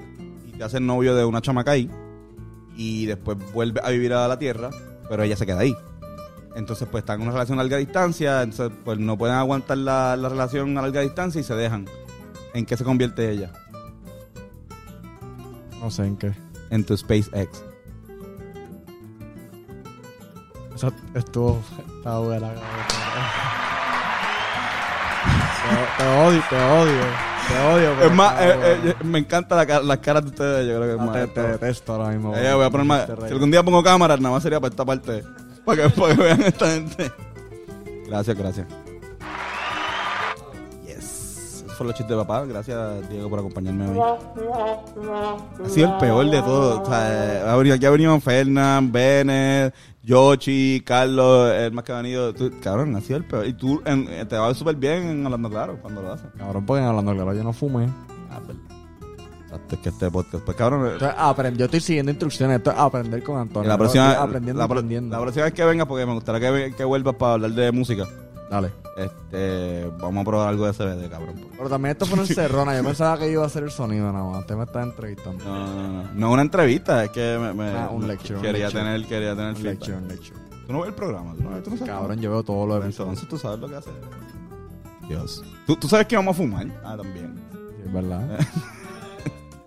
y 0.59 0.61
te 0.61 0.65
haces 0.65 0.81
novio 0.81 1.15
de 1.15 1.23
una 1.23 1.41
chamaca 1.41 1.71
ahí 1.71 1.89
y 2.75 3.05
después 3.05 3.37
vuelves 3.53 3.81
a 3.81 3.91
vivir 3.91 4.11
a 4.13 4.27
la 4.27 4.37
Tierra, 4.37 4.71
pero 5.07 5.23
ella 5.23 5.37
se 5.37 5.45
queda 5.45 5.59
ahí. 5.59 5.73
Entonces, 6.53 6.85
pues 6.91 7.03
están 7.03 7.21
en 7.21 7.27
una 7.27 7.31
relación 7.31 7.57
a 7.59 7.63
larga 7.63 7.77
distancia, 7.77 8.41
entonces, 8.41 8.77
pues 8.83 8.99
no 8.99 9.17
pueden 9.17 9.37
aguantar 9.37 9.77
la, 9.77 10.17
la 10.17 10.27
relación 10.27 10.77
a 10.77 10.81
larga 10.81 10.99
distancia 10.99 11.39
y 11.39 11.45
se 11.45 11.55
dejan. 11.55 11.85
¿En 12.53 12.65
qué 12.65 12.75
se 12.75 12.83
convierte 12.83 13.31
ella? 13.31 13.53
No 15.79 15.89
sé 15.89 16.05
en 16.05 16.17
qué. 16.17 16.33
En 16.71 16.83
tu 16.83 16.97
SpaceX. 16.97 17.63
Eso 20.75 20.91
estuvo. 21.13 21.61
Está 21.97 22.19
buena. 22.19 22.51
Te, 25.69 26.03
te 26.03 26.09
odio, 26.09 26.43
te 26.49 26.55
odio. 26.55 27.28
Te 27.49 27.59
odio. 27.73 27.93
pero 27.97 28.09
Es 28.09 28.15
más, 28.15 28.41
eh, 28.41 28.55
eh, 28.85 28.93
me 29.03 29.19
encantan 29.19 29.57
la 29.57 29.65
ca- 29.65 29.81
las 29.81 29.97
caras 29.99 30.23
de 30.23 30.29
ustedes, 30.29 30.67
yo 30.67 30.75
creo 30.79 30.87
que 30.97 31.01
es 31.01 31.07
más. 31.07 31.13
te, 31.15 31.27
te 31.27 31.41
detesto 31.41 31.93
ahora 31.93 32.09
mismo. 32.09 32.35
Eh, 32.35 32.53
voy 32.53 32.65
a 32.65 32.69
poner 32.69 32.85
más. 32.87 33.05
Si 33.05 33.33
algún 33.33 33.51
día 33.51 33.63
pongo 33.63 33.83
cámaras, 33.83 34.19
nada 34.19 34.33
más 34.35 34.43
sería 34.43 34.59
para 34.59 34.69
esta 34.71 34.85
parte. 34.85 35.23
Para 35.65 35.83
que, 35.83 35.89
para 35.89 36.15
que 36.15 36.23
vean 36.23 36.41
esta 36.41 36.67
gente. 36.71 37.11
Gracias, 38.07 38.35
gracias. 38.37 38.65
Fueron 41.79 41.87
los 41.91 41.95
chistes 41.97 42.09
de 42.17 42.21
papá. 42.25 42.45
Gracias, 42.45 43.09
Diego, 43.09 43.29
por 43.29 43.39
acompañarme 43.39 43.87
hoy. 43.87 43.99
Ha 45.65 45.69
sido 45.69 45.93
el 45.93 45.97
peor 45.97 46.29
de 46.29 46.41
todo. 46.41 46.81
O 46.81 46.85
sea, 46.85 47.53
ha 47.53 47.55
venido- 47.55 47.75
aquí 47.75 47.85
ha 47.85 47.89
venido 47.89 48.19
Fernán, 48.19 48.91
Bennett, 48.91 49.73
Yoshi, 50.03 50.83
Carlos, 50.85 51.51
el 51.53 51.71
más 51.71 51.85
que 51.85 51.93
ha 51.93 51.97
venido. 52.01 52.33
Tú, 52.33 52.51
cabrón, 52.61 52.93
ha 52.97 53.01
sido 53.01 53.15
el 53.17 53.23
peor. 53.23 53.45
Y 53.47 53.53
tú 53.53 53.81
en- 53.85 54.07
eh, 54.09 54.25
te 54.25 54.37
va 54.37 54.53
súper 54.53 54.75
bien 54.75 55.03
en 55.07 55.25
hablando 55.25 55.49
claro 55.49 55.77
cuando 55.81 56.01
lo 56.01 56.11
haces. 56.11 56.27
Cabrón, 56.37 56.65
porque 56.65 56.83
hablando 56.83 57.13
claro, 57.13 57.33
yo 57.33 57.43
no 57.45 57.53
fumé. 57.53 57.87
Ah, 58.29 58.39
pues, 58.45 59.79
que 59.81 59.87
este 59.89 60.11
podcast. 60.11 60.43
Pues 60.43 60.57
cabrón. 60.57 60.85
eh, 60.85 60.91
Esto 60.93 61.05
es 61.07 61.15
aprend- 61.15 61.55
yo 61.55 61.65
estoy 61.65 61.79
siguiendo 61.79 62.11
instrucciones. 62.11 62.57
Esto 62.57 62.71
es 62.71 62.77
aprender 62.77 63.23
con 63.23 63.37
Antonio. 63.39 63.69
la 63.69 63.77
próxima, 63.77 64.11
aprendiendo, 64.11 64.59
la, 64.59 64.65
aprendiendo. 64.65 65.15
la 65.15 65.21
próxima 65.21 65.45
vez 65.45 65.53
que 65.53 65.63
venga, 65.63 65.85
porque 65.87 66.05
me 66.05 66.13
gustaría 66.13 66.41
que, 66.51 66.75
que 66.75 66.83
vuelvas 66.83 67.15
para 67.15 67.33
hablar 67.35 67.51
de 67.51 67.71
música. 67.71 68.03
Dale. 68.49 68.71
Este, 68.97 69.89
vamos 69.99 70.21
a 70.21 70.25
probar 70.25 70.49
algo 70.49 70.65
de 70.65 70.73
CBD, 70.73 71.09
cabrón. 71.09 71.35
Pero 71.55 71.69
también 71.69 71.91
esto 71.91 72.05
fue 72.05 72.19
en 72.19 72.25
Cerrona. 72.27 72.75
Yo 72.75 72.83
pensaba 72.83 73.17
que 73.19 73.29
iba 73.31 73.45
a 73.45 73.49
ser 73.49 73.63
el 73.63 73.71
sonido 73.71 74.11
nada 74.11 74.25
más. 74.25 74.39
Usted 74.41 74.55
me 74.55 74.63
está 74.63 74.81
entrevistando. 74.83 75.43
No, 75.45 75.65
no, 75.67 75.87
no, 76.03 76.13
no. 76.13 76.31
Una 76.31 76.41
entrevista, 76.41 77.03
es 77.03 77.11
que 77.11 77.37
me, 77.39 77.53
me- 77.53 77.69
Ah, 77.77 77.89
un 77.91 78.07
lecture, 78.07 78.35
un 78.35 78.41
quería 78.41 78.65
lecture. 78.67 78.83
tener, 78.83 79.05
quería 79.07 79.35
tener 79.35 79.49
Un 79.51 79.55
feedback. 79.55 79.73
lecture, 79.79 79.97
un 79.97 80.07
lecture. 80.07 80.39
Tú 80.67 80.73
no 80.73 80.79
ves 80.81 80.89
el 80.89 80.95
programa, 80.95 81.33
tú 81.35 81.43
no, 81.43 81.49
ves- 81.51 81.63
tú 81.63 81.69
no 81.71 81.77
sabes. 81.77 81.93
Cabrón, 81.93 82.19
yo 82.19 82.31
veo 82.31 82.43
todos 82.43 82.67
los 82.67 82.83
episodios. 82.83 83.09
Entonces 83.19 83.29
tú 83.29 83.37
sabes 83.37 83.59
lo 83.59 83.67
que 83.69 83.75
hace. 83.75 83.89
Dios. 85.07 85.43
¿Tú, 85.65 85.75
tú 85.75 85.87
sabes 85.87 86.07
que 86.07 86.15
vamos 86.15 86.35
a 86.35 86.37
fumar. 86.37 86.67
Ah, 86.83 86.95
también. 86.97 87.35
Sí, 87.51 87.83
es 87.85 87.93
verdad. 87.93 88.39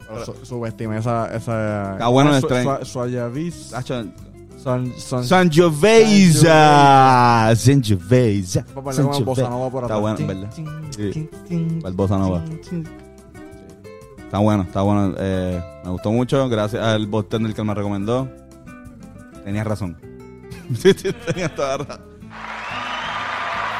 Pero 0.08 0.24
su- 0.26 0.44
Subestimé 0.44 0.98
esa. 0.98 1.34
esa 1.34 1.92
Está 1.92 2.08
bueno 2.08 2.34
el 2.34 2.40
su, 2.40 2.46
tren. 2.48 2.64
su. 2.84 3.00
Hacho, 3.74 4.04
Son. 4.62 4.92
Son. 4.96 5.25
Sangiovese. 5.25 6.46
Sangiovese. 7.57 8.62
Papá, 8.62 8.92
le 8.92 9.03
pongo 9.03 9.20
bossa 9.20 9.48
nova 9.48 9.70
por 9.70 9.83
Está 9.83 9.96
atrás. 9.96 10.01
bueno, 10.01 10.27
¿verdad? 10.27 10.51
Sí. 10.90 11.29
El 11.85 11.92
bossa 11.94 12.16
nova. 12.18 12.44
Está 14.18 14.38
bueno, 14.38 14.62
está 14.62 14.83
bueno. 14.83 15.14
Eh, 15.18 15.61
me 15.85 15.90
gustó 15.90 16.12
mucho. 16.12 16.48
Gracias 16.48 16.83
al 16.83 17.07
bartender 17.07 17.55
que 17.55 17.62
me 17.64 17.75
recomendó. 17.75 18.29
Tenías 19.44 19.66
razón. 19.66 19.96
sí, 20.79 20.92
sí, 20.96 21.12
tenías 21.27 21.55
toda 21.57 21.79
la 21.79 21.85
razón. 21.85 22.05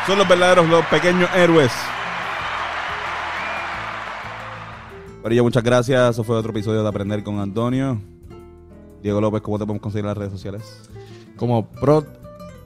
Son 0.07 0.19
los 0.19 0.29
verdaderos, 0.29 0.69
los 0.69 0.85
pequeños 0.87 1.31
héroes. 1.35 1.71
Corillo, 5.23 5.45
muchas 5.45 5.63
gracias. 5.63 6.11
Eso 6.11 6.25
fue 6.25 6.37
otro 6.37 6.51
episodio 6.51 6.83
de 6.83 6.89
Aprender 6.89 7.23
con 7.23 7.39
Antonio. 7.39 8.01
Diego 9.03 9.21
López, 9.21 9.43
¿cómo 9.43 9.59
te 9.59 9.65
podemos 9.65 9.83
conseguir 9.83 10.05
en 10.05 10.09
las 10.09 10.17
redes 10.17 10.33
sociales? 10.33 10.63
Como 11.37 11.69
Prod 11.69 12.05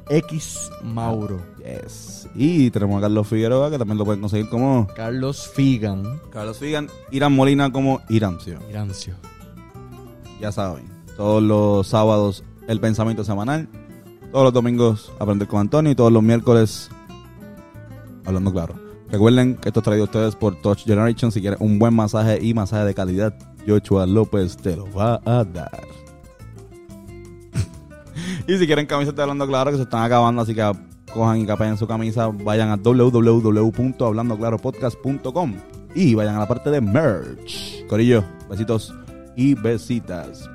X 0.09 0.71
Mauro. 0.83 1.41
Yes. 1.59 2.29
Y 2.35 2.71
tenemos 2.71 2.99
a 2.99 3.03
Carlos 3.03 3.27
Figueroa, 3.27 3.71
que 3.71 3.79
también 3.79 3.99
lo 3.99 4.05
pueden 4.05 4.21
conseguir 4.21 4.49
como 4.49 4.87
Carlos 4.95 5.51
Figan. 5.55 6.21
Carlos 6.31 6.59
Figan. 6.59 6.89
Irán 7.11 7.33
Molina 7.33 7.73
como 7.73 8.01
Irancio. 8.09 8.59
Irancio. 8.69 9.15
Ya 10.41 10.53
saben, 10.53 10.85
todos 11.17 11.43
los 11.43 11.87
sábados 11.87 12.45
el 12.69 12.79
pensamiento 12.81 13.25
semanal, 13.25 13.69
todos 14.31 14.45
los 14.45 14.53
domingos 14.53 15.13
aprender 15.19 15.49
con 15.49 15.61
Antonio 15.61 15.93
y 15.93 15.95
todos 15.95 16.13
los 16.13 16.23
miércoles 16.23 16.91
hablando 18.25 18.53
claro. 18.53 18.75
Recuerden 19.09 19.57
que 19.57 19.69
esto 19.69 19.81
es 19.81 19.85
traído 19.85 20.05
a 20.05 20.07
ustedes 20.07 20.35
por 20.35 20.61
Touch 20.61 20.85
Generation. 20.85 21.31
Si 21.31 21.41
quieren 21.41 21.59
un 21.63 21.79
buen 21.79 21.95
masaje 21.95 22.39
y 22.43 22.53
masaje 22.55 22.85
de 22.85 22.95
calidad, 22.95 23.35
Joshua 23.67 24.05
López 24.05 24.57
te 24.57 24.77
lo 24.77 24.93
va 24.93 25.21
a 25.25 25.45
dar. 25.45 26.06
Y 28.47 28.59
si 28.59 28.67
quieren 28.67 28.85
camisetas 28.87 29.17
de 29.17 29.23
hablando 29.23 29.47
claro 29.47 29.71
que 29.71 29.77
se 29.77 29.85
están 29.85 30.03
acabando, 30.03 30.43
así 30.43 30.55
que 30.55 30.73
cojan 31.13 31.39
y 31.39 31.47
capen 31.47 31.77
su 31.77 31.87
camisa, 31.87 32.27
vayan 32.29 32.71
a 32.71 32.77
www.hablandoclaropodcast.com 32.77 35.55
y 35.95 36.15
vayan 36.15 36.37
a 36.37 36.39
la 36.41 36.49
parte 36.49 36.71
de 36.71 36.81
merch. 36.81 37.87
Corillo, 37.87 38.25
besitos 38.49 38.95
y 39.37 39.55
besitas. 39.55 40.49